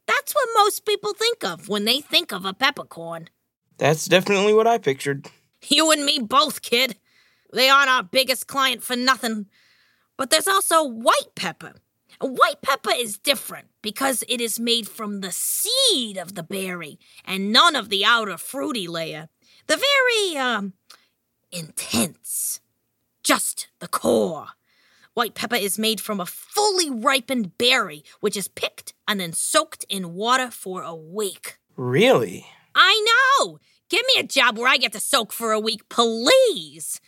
That's 0.05 0.35
what 0.35 0.49
most 0.55 0.85
people 0.85 1.13
think 1.13 1.43
of 1.43 1.69
when 1.69 1.85
they 1.85 2.01
think 2.01 2.33
of 2.33 2.43
a 2.43 2.53
peppercorn. 2.53 3.29
That's 3.77 4.05
definitely 4.05 4.53
what 4.53 4.67
I 4.67 4.77
pictured. 4.77 5.27
You 5.67 5.91
and 5.91 6.03
me 6.03 6.19
both, 6.19 6.61
kid. 6.61 6.97
They 7.53 7.69
aren't 7.69 7.89
our 7.89 8.03
biggest 8.03 8.47
client 8.47 8.83
for 8.83 8.95
nothing. 8.95 9.47
But 10.17 10.29
there's 10.29 10.47
also 10.47 10.83
white 10.83 11.35
pepper. 11.35 11.75
White 12.19 12.61
pepper 12.61 12.91
is 12.93 13.17
different 13.17 13.67
because 13.81 14.23
it 14.27 14.41
is 14.41 14.59
made 14.59 14.87
from 14.87 15.21
the 15.21 15.31
seed 15.31 16.17
of 16.17 16.35
the 16.35 16.43
berry 16.43 16.99
and 17.23 17.53
none 17.53 17.75
of 17.75 17.87
the 17.87 18.03
outer 18.03 18.37
fruity 18.37 18.87
layer. 18.87 19.29
The 19.69 19.77
very, 19.77 20.37
um, 20.37 20.73
intense. 21.51 22.59
Just 23.23 23.67
the 23.77 23.87
core. 23.87 24.47
White 25.13 25.35
pepper 25.35 25.57
is 25.57 25.77
made 25.77 26.01
from 26.01 26.19
a 26.19 26.25
fully 26.25 26.89
ripened 26.89 27.55
berry, 27.59 28.03
which 28.19 28.35
is 28.35 28.47
picked 28.47 28.95
and 29.07 29.19
then 29.19 29.31
soaked 29.31 29.85
in 29.87 30.15
water 30.15 30.49
for 30.49 30.81
a 30.81 30.95
week. 30.95 31.59
Really? 31.75 32.47
I 32.73 33.05
know! 33.39 33.59
Give 33.89 34.01
me 34.15 34.19
a 34.19 34.25
job 34.25 34.57
where 34.57 34.67
I 34.67 34.77
get 34.77 34.91
to 34.93 34.99
soak 34.99 35.31
for 35.31 35.51
a 35.51 35.59
week, 35.59 35.87
please! 35.87 36.99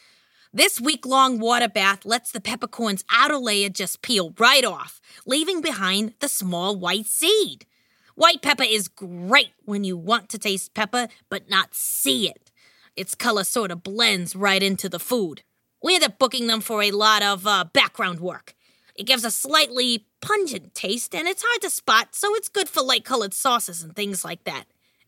This 0.54 0.80
week 0.80 1.04
long 1.04 1.40
water 1.40 1.68
bath 1.68 2.06
lets 2.06 2.32
the 2.32 2.42
peppercorn's 2.42 3.04
outer 3.10 3.38
layer 3.38 3.70
just 3.70 4.04
peel 4.04 4.36
right 4.38 4.64
off, 4.64 5.02
leaving 5.26 5.62
behind 5.62 6.14
the 6.20 6.30
small 6.30 6.76
white 6.76 7.08
seed. 7.08 7.66
White 8.14 8.44
pepper 8.44 8.66
is 8.70 8.88
great 8.88 9.54
when 9.66 9.84
you 9.84 9.98
want 9.98 10.30
to 10.30 10.38
taste 10.38 10.76
pepper 10.76 11.08
but 11.28 11.50
not 11.50 11.74
see 11.74 12.30
it. 12.30 12.51
Its 12.96 13.16
color 13.16 13.44
sort 13.44 13.72
of 13.72 13.84
blends 13.84 14.36
right 14.36 14.62
into 14.62 14.90
the 14.90 15.00
food. 15.00 15.44
We 15.82 15.96
end 15.96 16.04
up 16.04 16.20
booking 16.20 16.48
them 16.48 16.62
for 16.62 16.84
a 16.84 16.92
lot 16.92 17.24
of 17.24 17.48
uh, 17.48 17.66
background 17.74 18.20
work. 18.20 18.54
It 18.96 19.06
gives 19.06 19.24
a 19.24 19.32
slightly 19.32 20.06
pungent 20.22 20.76
taste 20.76 21.16
and 21.16 21.28
it's 21.28 21.44
hard 21.46 21.62
to 21.62 21.70
spot, 21.70 22.10
so 22.16 22.36
it's 22.36 22.50
good 22.50 22.70
for 22.70 22.84
light 22.84 23.06
colored 23.06 23.34
sauces 23.34 23.82
and 23.82 23.96
things 23.96 24.24
like 24.24 24.44
that. 24.44 24.66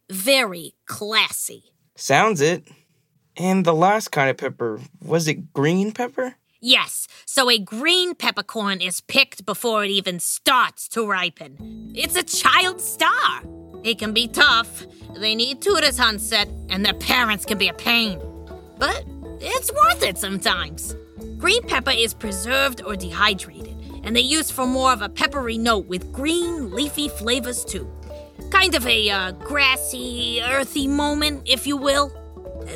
Very 0.09 0.73
classy. 0.85 1.73
Sounds 1.95 2.41
it. 2.41 2.67
And 3.35 3.65
the 3.65 3.73
last 3.73 4.11
kind 4.11 4.29
of 4.29 4.37
pepper, 4.37 4.79
was 5.01 5.27
it 5.27 5.53
green 5.53 5.91
pepper? 5.91 6.35
Yes, 6.61 7.07
so 7.25 7.49
a 7.49 7.59
green 7.59 8.15
peppercorn 8.15 8.79
is 8.79 9.01
picked 9.01 9.45
before 9.45 9.83
it 9.83 9.91
even 9.91 10.19
starts 10.19 10.87
to 10.89 11.05
ripen. 11.05 11.91
It's 11.93 12.15
a 12.15 12.23
child 12.23 12.79
star. 12.79 13.41
It 13.83 13.99
can 13.99 14.13
be 14.13 14.27
tough. 14.27 14.85
They 15.15 15.35
need 15.35 15.61
tutors 15.61 15.99
on 15.99 16.19
set, 16.19 16.47
and 16.69 16.85
their 16.85 16.93
parents 16.93 17.45
can 17.45 17.57
be 17.57 17.67
a 17.67 17.73
pain. 17.73 18.19
But 18.79 19.03
it's 19.41 19.71
worth 19.71 20.03
it 20.03 20.17
sometimes. 20.17 20.95
Green 21.37 21.61
pepper 21.63 21.91
is 21.91 22.13
preserved 22.13 22.81
or 22.85 22.95
dehydrated, 22.95 23.75
and 24.03 24.15
they 24.15 24.21
use 24.21 24.49
for 24.49 24.65
more 24.65 24.93
of 24.93 25.01
a 25.01 25.09
peppery 25.09 25.57
note 25.57 25.85
with 25.87 26.11
green, 26.13 26.71
leafy 26.71 27.09
flavors 27.09 27.65
too. 27.65 27.87
Kind 28.49 28.75
of 28.75 28.87
a 28.87 29.09
uh, 29.09 29.31
grassy, 29.33 30.41
earthy 30.41 30.87
moment, 30.87 31.43
if 31.45 31.67
you 31.67 31.75
will. 31.75 32.11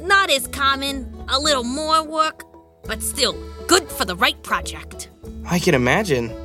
Not 0.02 0.30
as 0.30 0.48
common, 0.48 1.14
a 1.30 1.40
little 1.40 1.64
more 1.64 2.04
work, 2.04 2.44
but 2.84 3.02
still 3.02 3.38
good 3.68 3.90
for 3.90 4.04
the 4.04 4.16
right 4.16 4.42
project. 4.44 5.10
I 5.46 5.60
can 5.60 5.74
imagine. 5.74 6.36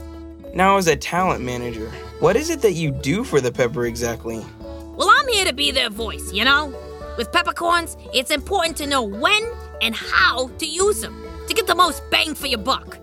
Now, 0.55 0.77
as 0.77 0.87
a 0.87 0.97
talent 0.97 1.43
manager, 1.43 1.91
what 2.23 2.37
is 2.37 2.51
it 2.51 2.63
that 2.63 2.75
you 2.75 2.93
do 2.93 3.25
for 3.25 3.41
the 3.41 3.51
pepper 3.51 3.85
exactly? 3.85 4.41
Well, 4.61 5.11
I'm 5.11 5.27
here 5.27 5.45
to 5.45 5.53
be 5.53 5.73
their 5.73 5.91
voice, 5.91 6.33
you 6.33 6.45
know? 6.45 6.73
With 7.19 7.33
peppercorns, 7.33 7.97
it's 8.15 8.31
important 8.31 8.77
to 8.77 8.87
know 8.87 9.03
when 9.03 9.43
and 9.81 9.93
how 9.93 10.47
to 10.47 10.65
use 10.65 11.01
them 11.01 11.21
to 11.49 11.53
get 11.53 11.67
the 11.67 11.75
most 11.75 12.01
bang 12.13 12.37
for 12.37 12.47
your 12.47 12.61
buck. 12.61 12.97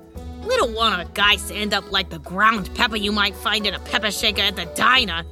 We 0.48 0.56
don't 0.56 0.74
want 0.74 0.98
our 0.98 1.04
guys 1.14 1.50
to 1.50 1.54
end 1.54 1.74
up 1.74 1.92
like 1.92 2.10
the 2.10 2.20
ground 2.20 2.74
pepper 2.76 2.96
you 2.96 3.12
might 3.12 3.36
find 3.36 3.68
in 3.68 3.74
a 3.74 3.80
pepper 3.80 4.10
shaker 4.10 4.42
at 4.42 4.56
the 4.56 4.68
diner. 4.68 5.26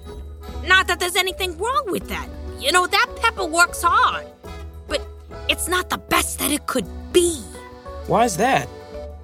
Not 0.66 0.88
that 0.88 1.00
there's 1.00 1.16
anything 1.16 1.58
wrong 1.58 1.86
with 1.88 2.10
that. 2.10 2.28
You 2.60 2.74
know, 2.74 2.88
that 2.88 3.08
pepper 3.22 3.46
works 3.46 3.84
hard. 3.84 4.28
But 4.90 5.02
it's 5.48 5.70
not 5.70 5.90
the 5.90 5.98
best 5.98 6.40
that 6.40 6.52
it 6.52 6.68
could 6.68 6.90
be. 7.14 7.40
Why's 8.08 8.36
that? 8.36 8.68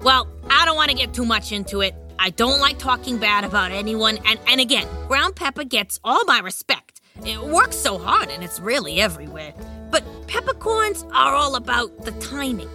Well, 0.00 0.26
I 0.48 0.64
don't 0.64 0.76
want 0.76 0.90
to 0.90 0.96
get 0.96 1.12
too 1.12 1.26
much 1.26 1.52
into 1.52 1.82
it. 1.82 1.94
I 2.18 2.30
don't 2.30 2.60
like 2.60 2.78
talking 2.78 3.18
bad 3.18 3.44
about 3.44 3.72
anyone, 3.72 4.18
and, 4.24 4.38
and 4.48 4.60
again, 4.60 4.86
ground 5.06 5.36
pepper 5.36 5.64
gets 5.64 6.00
all 6.04 6.24
my 6.26 6.40
respect. 6.40 7.00
It 7.24 7.40
works 7.40 7.76
so 7.76 7.96
hard 7.98 8.28
and 8.28 8.42
it's 8.42 8.58
really 8.58 9.00
everywhere. 9.00 9.54
But 9.90 10.04
peppercorns 10.26 11.04
are 11.12 11.34
all 11.34 11.54
about 11.54 12.04
the 12.04 12.12
timing. 12.12 12.68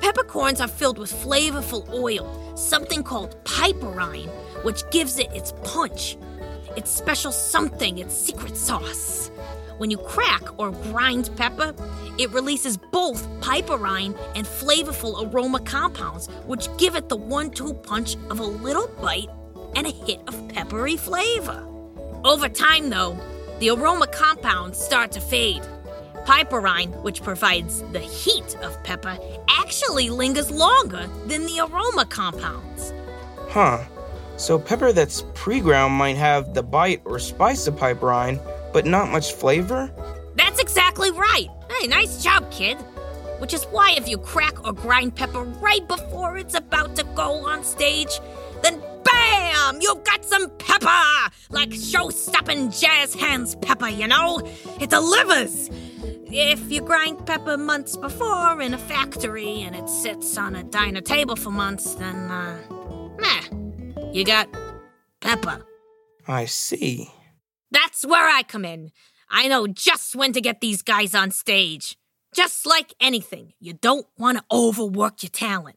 Peppercorns 0.00 0.60
are 0.60 0.68
filled 0.68 0.98
with 0.98 1.12
flavorful 1.12 1.88
oil, 1.90 2.56
something 2.56 3.02
called 3.02 3.42
piperine, 3.44 4.28
which 4.64 4.88
gives 4.90 5.18
it 5.18 5.30
its 5.32 5.52
punch. 5.62 6.16
Its 6.76 6.90
special 6.90 7.32
something, 7.32 7.98
its 7.98 8.14
secret 8.14 8.56
sauce. 8.56 9.30
When 9.78 9.90
you 9.90 9.98
crack 9.98 10.42
or 10.58 10.70
grind 10.70 11.30
pepper, 11.36 11.74
it 12.18 12.30
releases 12.32 12.76
both 12.76 13.28
piperine 13.40 14.16
and 14.34 14.46
flavorful 14.46 15.32
aroma 15.32 15.60
compounds, 15.60 16.28
which 16.46 16.74
give 16.78 16.96
it 16.96 17.08
the 17.08 17.16
one 17.16 17.50
two 17.50 17.74
punch 17.74 18.16
of 18.30 18.40
a 18.40 18.44
little 18.44 18.88
bite 19.02 19.28
and 19.74 19.86
a 19.86 19.90
hit 19.90 20.20
of 20.26 20.48
peppery 20.48 20.96
flavor. 20.96 21.66
Over 22.24 22.48
time, 22.48 22.88
though, 22.88 23.18
the 23.58 23.70
aroma 23.70 24.06
compounds 24.06 24.82
start 24.82 25.12
to 25.12 25.20
fade. 25.20 25.62
Piperine, 26.24 26.90
which 27.02 27.22
provides 27.22 27.82
the 27.92 28.00
heat 28.00 28.56
of 28.62 28.82
pepper, 28.82 29.18
actually 29.48 30.10
lingers 30.10 30.50
longer 30.50 31.06
than 31.26 31.46
the 31.46 31.60
aroma 31.60 32.06
compounds. 32.06 32.92
Huh. 33.48 33.84
So 34.38 34.58
pepper 34.58 34.92
that's 34.92 35.24
pre-ground 35.34 35.94
might 35.94 36.16
have 36.16 36.52
the 36.52 36.62
bite 36.62 37.00
or 37.04 37.18
spice 37.18 37.66
of 37.66 37.76
piperine, 37.76 38.40
but 38.76 38.84
not 38.84 39.08
much 39.08 39.32
flavor? 39.32 39.90
That's 40.34 40.60
exactly 40.60 41.10
right. 41.10 41.48
Hey, 41.70 41.86
nice 41.86 42.22
job, 42.22 42.50
kid. 42.52 42.76
Which 43.38 43.54
is 43.54 43.64
why 43.70 43.94
if 43.96 44.06
you 44.06 44.18
crack 44.18 44.66
or 44.66 44.74
grind 44.74 45.16
pepper 45.16 45.44
right 45.44 45.88
before 45.88 46.36
it's 46.36 46.54
about 46.54 46.94
to 46.96 47.04
go 47.14 47.46
on 47.46 47.64
stage, 47.64 48.20
then 48.62 48.78
bam! 49.02 49.78
You've 49.80 50.04
got 50.04 50.26
some 50.26 50.50
pepper! 50.58 51.32
Like 51.48 51.72
show 51.72 52.10
stopping 52.10 52.70
jazz 52.70 53.14
hands 53.14 53.56
pepper, 53.56 53.88
you 53.88 54.08
know? 54.08 54.42
It 54.78 54.90
delivers! 54.90 55.70
If 56.26 56.70
you 56.70 56.82
grind 56.82 57.24
pepper 57.24 57.56
months 57.56 57.96
before 57.96 58.60
in 58.60 58.74
a 58.74 58.78
factory 58.78 59.62
and 59.62 59.74
it 59.74 59.88
sits 59.88 60.36
on 60.36 60.54
a 60.54 60.62
diner 60.62 61.00
table 61.00 61.36
for 61.36 61.50
months, 61.50 61.94
then, 61.94 62.30
uh, 62.30 62.58
meh, 63.16 64.12
you 64.12 64.26
got 64.26 64.54
pepper. 65.22 65.64
I 66.28 66.44
see. 66.44 67.10
That's 67.70 68.04
where 68.04 68.28
I 68.28 68.42
come 68.42 68.64
in. 68.64 68.92
I 69.28 69.48
know 69.48 69.66
just 69.66 70.14
when 70.14 70.32
to 70.32 70.40
get 70.40 70.60
these 70.60 70.82
guys 70.82 71.14
on 71.14 71.30
stage. 71.30 71.96
Just 72.34 72.66
like 72.66 72.94
anything, 73.00 73.54
you 73.60 73.72
don't 73.72 74.06
want 74.18 74.38
to 74.38 74.44
overwork 74.52 75.22
your 75.22 75.30
talent. 75.30 75.76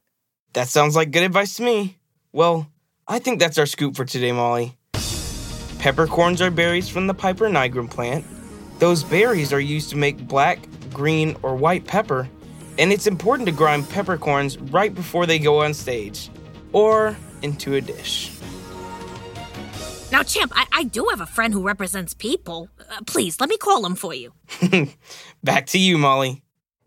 That 0.53 0.67
sounds 0.67 0.95
like 0.95 1.11
good 1.11 1.23
advice 1.23 1.55
to 1.55 1.63
me. 1.63 1.97
Well, 2.31 2.67
I 3.07 3.19
think 3.19 3.39
that's 3.39 3.57
our 3.57 3.65
scoop 3.65 3.95
for 3.95 4.05
today, 4.05 4.31
Molly. 4.31 4.75
Peppercorns 5.79 6.41
are 6.41 6.51
berries 6.51 6.89
from 6.89 7.07
the 7.07 7.13
Piper 7.13 7.47
nigrum 7.47 7.89
plant. 7.89 8.25
Those 8.79 9.03
berries 9.03 9.53
are 9.53 9.59
used 9.59 9.89
to 9.91 9.95
make 9.95 10.27
black, 10.27 10.59
green, 10.93 11.37
or 11.41 11.55
white 11.55 11.85
pepper, 11.85 12.29
and 12.77 12.91
it's 12.91 13.07
important 13.07 13.47
to 13.47 13.53
grind 13.53 13.89
peppercorns 13.89 14.57
right 14.57 14.93
before 14.93 15.25
they 15.25 15.39
go 15.39 15.61
on 15.61 15.73
stage 15.73 16.29
or 16.73 17.15
into 17.41 17.75
a 17.75 17.81
dish. 17.81 18.31
Now, 20.19 20.23
Champ, 20.23 20.51
I, 20.53 20.65
I 20.73 20.83
do 20.83 21.07
have 21.11 21.21
a 21.21 21.25
friend 21.25 21.53
who 21.53 21.65
represents 21.65 22.13
people. 22.13 22.67
Uh, 22.77 22.99
please, 23.07 23.39
let 23.39 23.47
me 23.47 23.55
call 23.55 23.85
him 23.85 23.95
for 23.95 24.13
you. 24.13 24.33
Back 25.45 25.67
to 25.67 25.79
you, 25.79 25.97
Molly. 25.97 26.43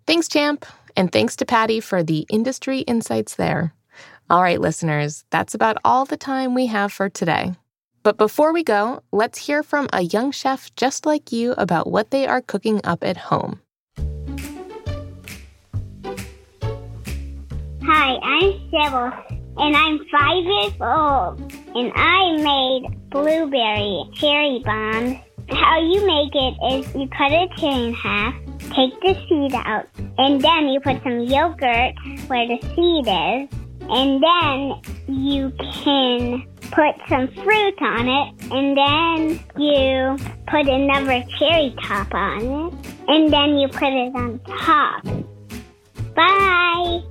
Thanks, 0.06 0.28
Champ. 0.28 0.66
And 0.98 1.10
thanks 1.10 1.34
to 1.36 1.46
Patty 1.46 1.80
for 1.80 2.02
the 2.02 2.26
industry 2.28 2.80
insights 2.80 3.36
there. 3.36 3.72
All 4.28 4.42
right, 4.42 4.60
listeners, 4.60 5.24
that's 5.30 5.54
about 5.54 5.78
all 5.82 6.04
the 6.04 6.18
time 6.18 6.52
we 6.52 6.66
have 6.66 6.92
for 6.92 7.08
today. 7.08 7.54
But 8.02 8.18
before 8.18 8.52
we 8.52 8.62
go, 8.62 9.02
let's 9.12 9.38
hear 9.38 9.62
from 9.62 9.88
a 9.94 10.02
young 10.02 10.30
chef 10.30 10.70
just 10.76 11.06
like 11.06 11.32
you 11.32 11.52
about 11.52 11.90
what 11.90 12.10
they 12.10 12.26
are 12.26 12.42
cooking 12.42 12.82
up 12.84 13.02
at 13.02 13.16
home. 13.16 13.62
Hi, 17.82 18.14
I'm 18.22 18.52
Sybil, 18.70 19.10
and 19.56 19.74
I'm 19.74 20.00
five 20.12 20.44
years 20.44 20.74
old, 20.82 21.50
and 21.74 21.90
I 21.96 22.36
made 22.36 23.01
blueberry 23.12 24.04
cherry 24.14 24.62
bombs. 24.64 25.18
How 25.50 25.80
you 25.80 26.06
make 26.06 26.34
it 26.34 26.54
is 26.72 26.94
you 26.94 27.08
cut 27.08 27.30
a 27.30 27.46
cherry 27.58 27.88
in 27.88 27.94
half, 27.94 28.34
take 28.70 28.98
the 29.02 29.14
seed 29.28 29.52
out, 29.54 29.86
and 30.18 30.40
then 30.40 30.68
you 30.68 30.80
put 30.80 31.02
some 31.02 31.20
yogurt 31.20 31.94
where 32.26 32.46
the 32.48 32.58
seed 32.74 33.06
is, 33.06 33.48
and 33.90 34.22
then 34.22 34.80
you 35.08 35.52
can 35.82 36.46
put 36.70 36.94
some 37.08 37.28
fruit 37.28 37.82
on 37.82 38.08
it, 38.08 38.34
and 38.50 38.76
then 38.78 39.40
you 39.58 40.16
put 40.46 40.66
another 40.66 41.22
cherry 41.38 41.74
top 41.82 42.14
on 42.14 42.40
it, 42.40 42.74
and 43.08 43.32
then 43.32 43.58
you 43.58 43.68
put 43.68 43.92
it 43.92 44.14
on 44.14 44.40
top. 44.46 45.04
Bye! 46.14 47.02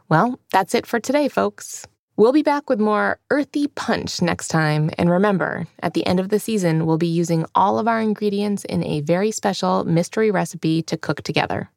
Well, 0.08 0.40
that's 0.50 0.74
it 0.74 0.86
for 0.86 0.98
today, 0.98 1.28
folks. 1.28 1.86
We'll 2.20 2.32
be 2.34 2.42
back 2.42 2.68
with 2.68 2.78
more 2.78 3.18
earthy 3.30 3.66
punch 3.68 4.20
next 4.20 4.48
time. 4.48 4.90
And 4.98 5.08
remember, 5.08 5.66
at 5.82 5.94
the 5.94 6.04
end 6.06 6.20
of 6.20 6.28
the 6.28 6.38
season, 6.38 6.84
we'll 6.84 6.98
be 6.98 7.06
using 7.06 7.46
all 7.54 7.78
of 7.78 7.88
our 7.88 7.98
ingredients 7.98 8.66
in 8.66 8.84
a 8.84 9.00
very 9.00 9.30
special 9.30 9.84
mystery 9.84 10.30
recipe 10.30 10.82
to 10.82 10.98
cook 10.98 11.22
together. 11.22 11.70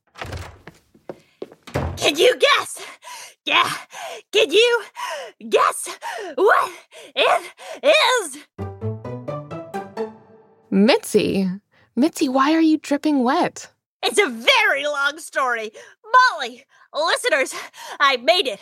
Can 1.96 2.18
you 2.18 2.38
guess? 2.38 2.86
Yeah, 3.46 3.72
can 4.34 4.52
you 4.52 4.84
guess 5.48 5.88
what 6.36 6.72
it 7.16 7.52
is? 8.20 8.38
Mitsy! 10.70 11.62
Mitsy, 11.98 12.28
why 12.28 12.52
are 12.52 12.60
you 12.60 12.80
dripping 12.80 13.24
wet? 13.24 13.72
It's 14.02 14.20
a 14.20 14.28
very 14.28 14.84
long 14.88 15.20
story. 15.20 15.72
Molly, 16.04 16.66
listeners, 16.94 17.54
I 18.00 18.18
made 18.18 18.48
it. 18.48 18.60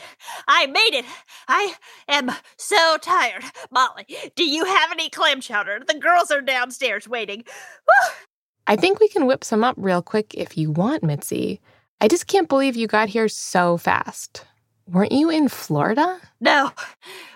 I 0.47 0.67
made 0.67 0.93
it. 0.93 1.05
I 1.47 1.75
am 2.07 2.31
so 2.57 2.97
tired. 3.01 3.43
Molly, 3.71 4.05
do 4.35 4.43
you 4.43 4.65
have 4.65 4.91
any 4.91 5.09
clam 5.09 5.41
chowder? 5.41 5.81
The 5.85 5.99
girls 5.99 6.31
are 6.31 6.41
downstairs 6.41 7.07
waiting. 7.07 7.43
I 8.67 8.75
think 8.75 8.99
we 8.99 9.09
can 9.09 9.25
whip 9.25 9.43
some 9.43 9.63
up 9.63 9.75
real 9.77 10.01
quick 10.01 10.33
if 10.33 10.57
you 10.57 10.71
want, 10.71 11.03
Mitsy. 11.03 11.59
I 11.99 12.07
just 12.07 12.27
can't 12.27 12.49
believe 12.49 12.75
you 12.75 12.87
got 12.87 13.09
here 13.09 13.27
so 13.27 13.77
fast. 13.77 14.45
Weren't 14.87 15.11
you 15.11 15.29
in 15.29 15.47
Florida? 15.47 16.19
No, 16.39 16.71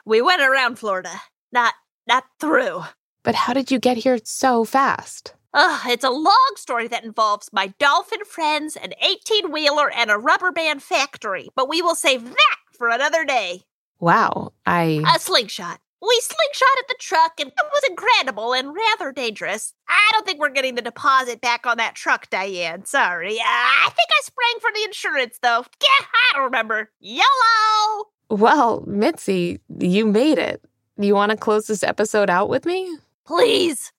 we 0.05 0.21
went 0.21 0.41
around 0.41 0.77
Florida, 0.79 1.11
not 1.51 1.73
not 2.07 2.25
through. 2.39 2.83
But 3.23 3.35
how 3.35 3.53
did 3.53 3.71
you 3.71 3.79
get 3.79 3.97
here 3.97 4.19
so 4.23 4.63
fast? 4.65 5.33
Ugh, 5.57 5.81
it's 5.89 6.03
a 6.03 6.09
long 6.09 6.51
story 6.57 6.89
that 6.89 7.05
involves 7.05 7.49
my 7.53 7.67
dolphin 7.79 8.25
friends, 8.25 8.75
an 8.75 8.91
18 9.01 9.53
wheeler, 9.53 9.89
and 9.89 10.11
a 10.11 10.17
rubber 10.17 10.51
band 10.51 10.83
factory, 10.83 11.47
but 11.55 11.69
we 11.69 11.81
will 11.81 11.95
save 11.95 12.25
that 12.25 12.57
for 12.77 12.89
another 12.89 13.23
day. 13.23 13.63
Wow, 14.01 14.51
I. 14.65 15.01
A 15.15 15.17
slingshot. 15.17 15.79
We 16.01 16.21
slingshot 16.21 16.77
at 16.79 16.87
the 16.89 16.97
truck, 16.99 17.39
and 17.39 17.47
it 17.47 17.65
was 17.73 17.83
incredible 17.89 18.53
and 18.53 18.75
rather 18.75 19.13
dangerous. 19.13 19.73
I 19.87 20.09
don't 20.11 20.25
think 20.25 20.41
we're 20.41 20.49
getting 20.49 20.75
the 20.75 20.81
deposit 20.81 21.39
back 21.39 21.65
on 21.65 21.77
that 21.77 21.95
truck, 21.95 22.29
Diane. 22.29 22.83
Sorry. 22.83 23.39
Uh, 23.39 23.43
I 23.45 23.89
think 23.95 24.09
I 24.11 24.23
sprang 24.23 24.59
for 24.59 24.71
the 24.75 24.83
insurance, 24.83 25.39
though. 25.41 25.63
Yeah, 25.81 26.05
I 26.05 26.35
don't 26.35 26.43
remember. 26.43 26.91
YOLO! 26.99 28.07
Well, 28.29 28.81
Mitsy, 28.81 29.61
you 29.79 30.05
made 30.05 30.37
it. 30.37 30.61
You 30.97 31.15
want 31.15 31.29
to 31.29 31.37
close 31.37 31.67
this 31.67 31.81
episode 31.81 32.29
out 32.29 32.49
with 32.49 32.65
me? 32.65 32.97
Please. 33.25 33.93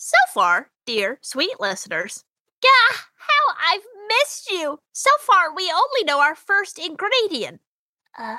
So 0.00 0.16
far, 0.32 0.70
dear 0.86 1.18
sweet 1.22 1.58
listeners, 1.58 2.24
Gah, 2.62 2.96
how 3.16 3.54
I've 3.68 3.82
missed 4.06 4.48
you. 4.48 4.78
So 4.92 5.10
far, 5.18 5.52
we 5.52 5.72
only 5.72 6.04
know 6.04 6.20
our 6.20 6.36
first 6.36 6.78
ingredient. 6.78 7.60
Uh, 8.16 8.36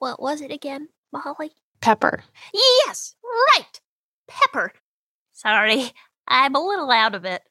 what 0.00 0.20
was 0.20 0.40
it 0.40 0.50
again, 0.50 0.88
Molly? 1.12 1.52
Pepper. 1.80 2.24
Yes, 2.52 3.14
right. 3.22 3.80
Pepper. 4.26 4.72
Sorry, 5.32 5.92
I'm 6.26 6.56
a 6.56 6.66
little 6.66 6.90
out 6.90 7.14
of 7.14 7.24
it. 7.24 7.42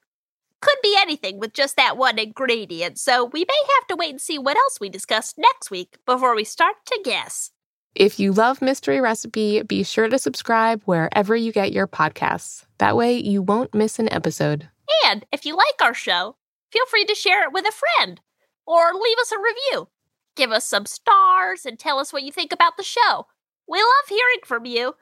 Could 0.60 0.78
be 0.84 0.98
anything 1.00 1.40
with 1.40 1.54
just 1.54 1.78
that 1.78 1.96
one 1.96 2.20
ingredient, 2.20 3.00
so 3.00 3.24
we 3.24 3.46
may 3.48 3.74
have 3.78 3.88
to 3.88 3.96
wait 3.96 4.10
and 4.10 4.22
see 4.22 4.38
what 4.38 4.58
else 4.58 4.82
we 4.82 4.90
discuss 4.90 5.34
next 5.38 5.72
week 5.72 5.96
before 6.06 6.36
we 6.36 6.44
start 6.44 6.76
to 6.88 7.00
guess. 7.06 7.52
If 7.96 8.20
you 8.20 8.34
love 8.34 8.62
Mystery 8.62 9.00
Recipe, 9.00 9.62
be 9.64 9.82
sure 9.84 10.10
to 10.10 10.20
subscribe 10.20 10.84
wherever 10.84 11.34
you 11.34 11.54
get 11.54 11.72
your 11.72 11.88
podcasts. 11.88 12.66
That 12.78 12.98
way, 12.98 13.18
you 13.18 13.42
won't 13.42 13.74
miss 13.74 14.00
an 14.00 14.12
episode. 14.12 14.68
And 15.06 15.26
if 15.32 15.46
you 15.46 15.56
like 15.56 15.82
our 15.82 15.94
show, 15.94 16.36
feel 16.74 16.86
free 16.88 17.06
to 17.06 17.16
share 17.16 17.46
it 17.46 17.54
with 17.54 17.66
a 17.66 17.72
friend 17.72 18.20
or 18.68 18.94
leave 18.94 19.18
us 19.20 19.32
a 19.32 19.38
review. 19.38 19.88
Give 20.36 20.52
us 20.52 20.66
some 20.66 20.86
stars 20.86 21.66
and 21.66 21.80
tell 21.80 21.98
us 21.98 22.12
what 22.12 22.24
you 22.24 22.34
think 22.34 22.52
about 22.52 22.76
the 22.76 22.84
show. 22.84 23.28
We 23.66 23.80
love 23.80 24.10
hearing 24.10 24.42
from 24.44 24.66
you. 24.66 24.96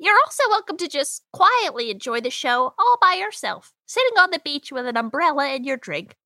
You're 0.00 0.18
also 0.26 0.42
welcome 0.48 0.76
to 0.78 0.88
just 0.88 1.22
quietly 1.32 1.92
enjoy 1.92 2.20
the 2.20 2.30
show 2.30 2.74
all 2.76 2.98
by 3.00 3.14
yourself, 3.14 3.72
sitting 3.86 4.18
on 4.18 4.32
the 4.32 4.40
beach 4.42 4.72
with 4.72 4.86
an 4.86 4.96
umbrella 4.96 5.46
and 5.46 5.64
your 5.64 5.76
drink. 5.76 6.16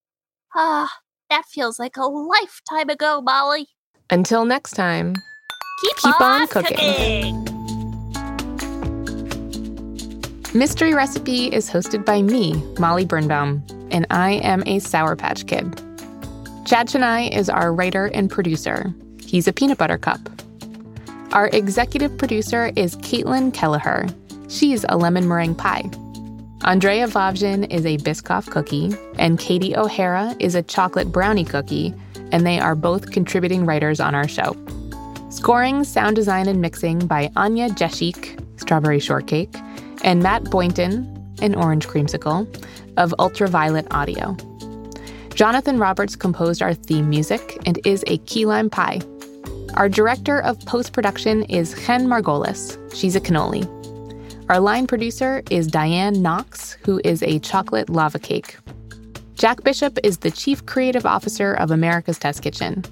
Ah, 0.56 0.90
that 1.28 1.44
feels 1.44 1.78
like 1.78 1.98
a 1.98 2.06
lifetime 2.06 2.88
ago, 2.88 3.20
Molly. 3.20 3.66
Until 4.08 4.46
next 4.46 4.72
time, 4.72 5.16
Keep, 5.80 5.96
Keep 5.96 6.20
on 6.20 6.42
on 6.42 6.48
cooking. 6.48 7.44
Mystery 10.54 10.94
Recipe 10.94 11.46
is 11.46 11.68
hosted 11.68 12.04
by 12.04 12.22
me, 12.22 12.54
Molly 12.78 13.04
Birnbaum, 13.04 13.64
and 13.90 14.06
I 14.10 14.34
am 14.34 14.62
a 14.66 14.78
Sour 14.78 15.16
Patch 15.16 15.46
Kid. 15.46 15.82
Chad 16.64 16.88
Chenail 16.88 17.32
is 17.36 17.50
our 17.50 17.74
writer 17.74 18.06
and 18.06 18.30
producer. 18.30 18.94
He's 19.20 19.48
a 19.48 19.52
peanut 19.52 19.78
butter 19.78 19.98
cup. 19.98 20.20
Our 21.32 21.48
executive 21.48 22.16
producer 22.18 22.70
is 22.76 22.94
Caitlin 22.98 23.52
Kelleher. 23.52 24.06
She's 24.48 24.84
a 24.88 24.96
lemon 24.96 25.26
meringue 25.26 25.56
pie. 25.56 25.90
Andrea 26.62 27.08
Vavjin 27.08 27.70
is 27.70 27.84
a 27.84 27.98
Biscoff 27.98 28.48
cookie, 28.48 28.94
and 29.18 29.40
Katie 29.40 29.76
O'Hara 29.76 30.36
is 30.38 30.54
a 30.54 30.62
chocolate 30.62 31.10
brownie 31.10 31.44
cookie, 31.44 31.92
and 32.30 32.46
they 32.46 32.60
are 32.60 32.76
both 32.76 33.10
contributing 33.10 33.66
writers 33.66 33.98
on 33.98 34.14
our 34.14 34.28
show. 34.28 34.56
Scoring, 35.34 35.82
sound 35.82 36.14
design, 36.14 36.46
and 36.46 36.60
mixing 36.60 37.08
by 37.08 37.28
Anya 37.34 37.68
Jeshik, 37.68 38.38
Strawberry 38.60 39.00
Shortcake, 39.00 39.52
and 40.04 40.22
Matt 40.22 40.44
Boynton, 40.44 41.34
an 41.42 41.56
Orange 41.56 41.88
Creamsicle. 41.88 42.46
of 42.96 43.12
Ultraviolet 43.18 43.88
Audio. 43.90 44.36
Jonathan 45.34 45.80
Roberts 45.80 46.14
composed 46.14 46.62
our 46.62 46.72
theme 46.72 47.10
music 47.10 47.58
and 47.66 47.84
is 47.84 48.04
a 48.06 48.18
key 48.18 48.46
lime 48.46 48.70
pie. 48.70 49.00
Our 49.74 49.88
director 49.88 50.38
of 50.38 50.56
post 50.60 50.92
production 50.92 51.42
is 51.46 51.74
Jen 51.84 52.06
Margolis. 52.06 52.78
She's 52.94 53.16
a 53.16 53.20
cannoli. 53.20 53.66
Our 54.48 54.60
line 54.60 54.86
producer 54.86 55.42
is 55.50 55.66
Diane 55.66 56.22
Knox, 56.22 56.74
who 56.84 57.00
is 57.02 57.24
a 57.24 57.40
chocolate 57.40 57.90
lava 57.90 58.20
cake. 58.20 58.56
Jack 59.34 59.64
Bishop 59.64 59.98
is 60.04 60.18
the 60.18 60.30
chief 60.30 60.64
creative 60.64 61.04
officer 61.04 61.54
of 61.54 61.72
America's 61.72 62.20
Test 62.20 62.40
Kitchen. 62.40 62.84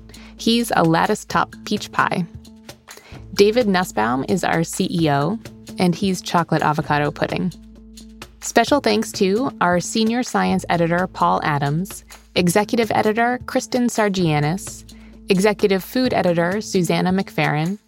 He's 0.42 0.72
a 0.74 0.82
lattice 0.82 1.24
top 1.24 1.54
peach 1.64 1.92
pie. 1.92 2.26
David 3.34 3.68
Nussbaum 3.68 4.24
is 4.28 4.42
our 4.42 4.62
CEO, 4.62 5.38
and 5.78 5.94
he's 5.94 6.20
chocolate 6.20 6.62
avocado 6.62 7.12
pudding. 7.12 7.52
Special 8.40 8.80
thanks 8.80 9.12
to 9.12 9.52
our 9.60 9.78
senior 9.78 10.24
science 10.24 10.64
editor, 10.68 11.06
Paul 11.06 11.40
Adams, 11.44 12.04
executive 12.34 12.90
editor, 12.90 13.38
Kristen 13.46 13.86
Sargianis, 13.86 14.84
executive 15.28 15.84
food 15.84 16.12
editor, 16.12 16.60
Susanna 16.60 17.12
McFerrin, 17.12 17.78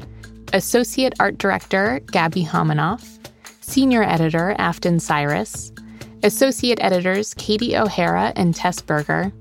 associate 0.52 1.14
art 1.18 1.38
director, 1.38 1.98
Gabby 2.12 2.44
Homanoff, 2.44 3.18
senior 3.62 4.04
editor, 4.04 4.54
Afton 4.58 5.00
Cyrus, 5.00 5.72
associate 6.22 6.78
editors, 6.80 7.34
Katie 7.34 7.76
O'Hara 7.76 8.32
and 8.36 8.54
Tess 8.54 8.80
Berger, 8.80 9.32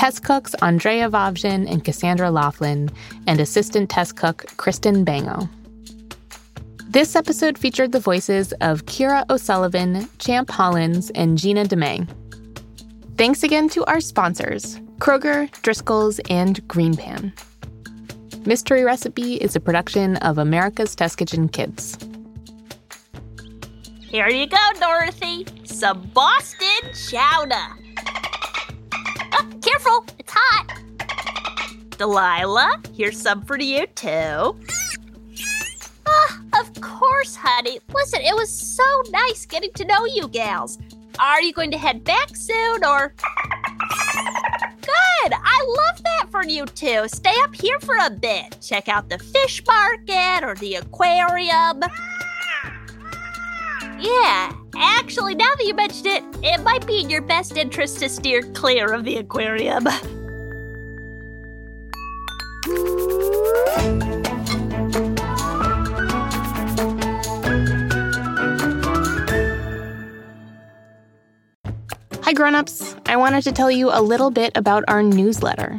test 0.00 0.24
cooks, 0.24 0.54
Andrea 0.62 1.10
Vovjin 1.10 1.70
and 1.70 1.84
Cassandra 1.84 2.30
Laughlin, 2.30 2.90
and 3.26 3.38
assistant 3.38 3.90
test 3.90 4.16
cook, 4.16 4.46
Kristen 4.56 5.04
Bango. 5.04 5.46
This 6.88 7.14
episode 7.14 7.58
featured 7.58 7.92
the 7.92 8.00
voices 8.00 8.54
of 8.62 8.86
Kira 8.86 9.28
O'Sullivan, 9.28 10.08
Champ 10.18 10.50
Hollins, 10.50 11.10
and 11.10 11.36
Gina 11.36 11.66
DeMay. 11.66 12.08
Thanks 13.18 13.42
again 13.42 13.68
to 13.68 13.84
our 13.84 14.00
sponsors, 14.00 14.76
Kroger, 15.00 15.50
Driscoll's, 15.60 16.18
and 16.30 16.66
Greenpan. 16.66 17.34
Mystery 18.46 18.84
Recipe 18.84 19.34
is 19.34 19.54
a 19.54 19.60
production 19.60 20.16
of 20.16 20.38
America's 20.38 20.94
Test 20.94 21.18
Kitchen 21.18 21.46
Kids. 21.46 21.98
Here 24.08 24.30
you 24.30 24.46
go, 24.46 24.70
Dorothy. 24.80 25.44
Some 25.64 26.10
Boston 26.14 26.90
chowder. 26.94 27.79
Oh, 29.40 29.58
careful, 29.62 30.04
it's 30.18 30.32
hot. 30.36 30.66
Delilah, 31.96 32.82
here's 32.94 33.18
some 33.18 33.42
for 33.42 33.58
you 33.58 33.86
too. 33.94 34.56
Ah, 36.06 36.40
of 36.60 36.80
course, 36.80 37.36
honey. 37.36 37.78
Listen, 37.94 38.20
it 38.20 38.36
was 38.36 38.50
so 38.50 38.84
nice 39.10 39.46
getting 39.46 39.72
to 39.74 39.84
know 39.86 40.04
you 40.04 40.28
gals. 40.28 40.78
Are 41.18 41.40
you 41.40 41.54
going 41.54 41.70
to 41.70 41.78
head 41.78 42.04
back 42.04 42.36
soon 42.36 42.84
or? 42.84 43.14
Good! 44.82 45.32
I 45.32 45.64
love 45.66 46.02
that 46.02 46.26
for 46.30 46.44
you 46.44 46.66
two. 46.66 47.08
Stay 47.08 47.34
up 47.42 47.54
here 47.54 47.80
for 47.80 47.96
a 48.02 48.10
bit. 48.10 48.58
Check 48.60 48.88
out 48.88 49.08
the 49.08 49.18
fish 49.18 49.62
market 49.66 50.44
or 50.44 50.54
the 50.56 50.74
aquarium. 50.76 51.80
Yeah, 54.00 54.54
actually, 54.76 55.34
now 55.34 55.54
that 55.58 55.66
you 55.66 55.74
mentioned 55.74 56.06
it, 56.06 56.24
it 56.42 56.62
might 56.62 56.86
be 56.86 57.00
in 57.02 57.10
your 57.10 57.20
best 57.20 57.58
interest 57.58 57.98
to 57.98 58.08
steer 58.08 58.40
clear 58.54 58.94
of 58.94 59.04
the 59.04 59.18
aquarium. 59.18 59.86
Hi, 72.22 72.32
grown-ups. 72.32 72.96
I 73.04 73.16
wanted 73.16 73.42
to 73.44 73.52
tell 73.52 73.70
you 73.70 73.90
a 73.92 74.00
little 74.00 74.30
bit 74.30 74.52
about 74.54 74.84
our 74.88 75.02
newsletter. 75.02 75.78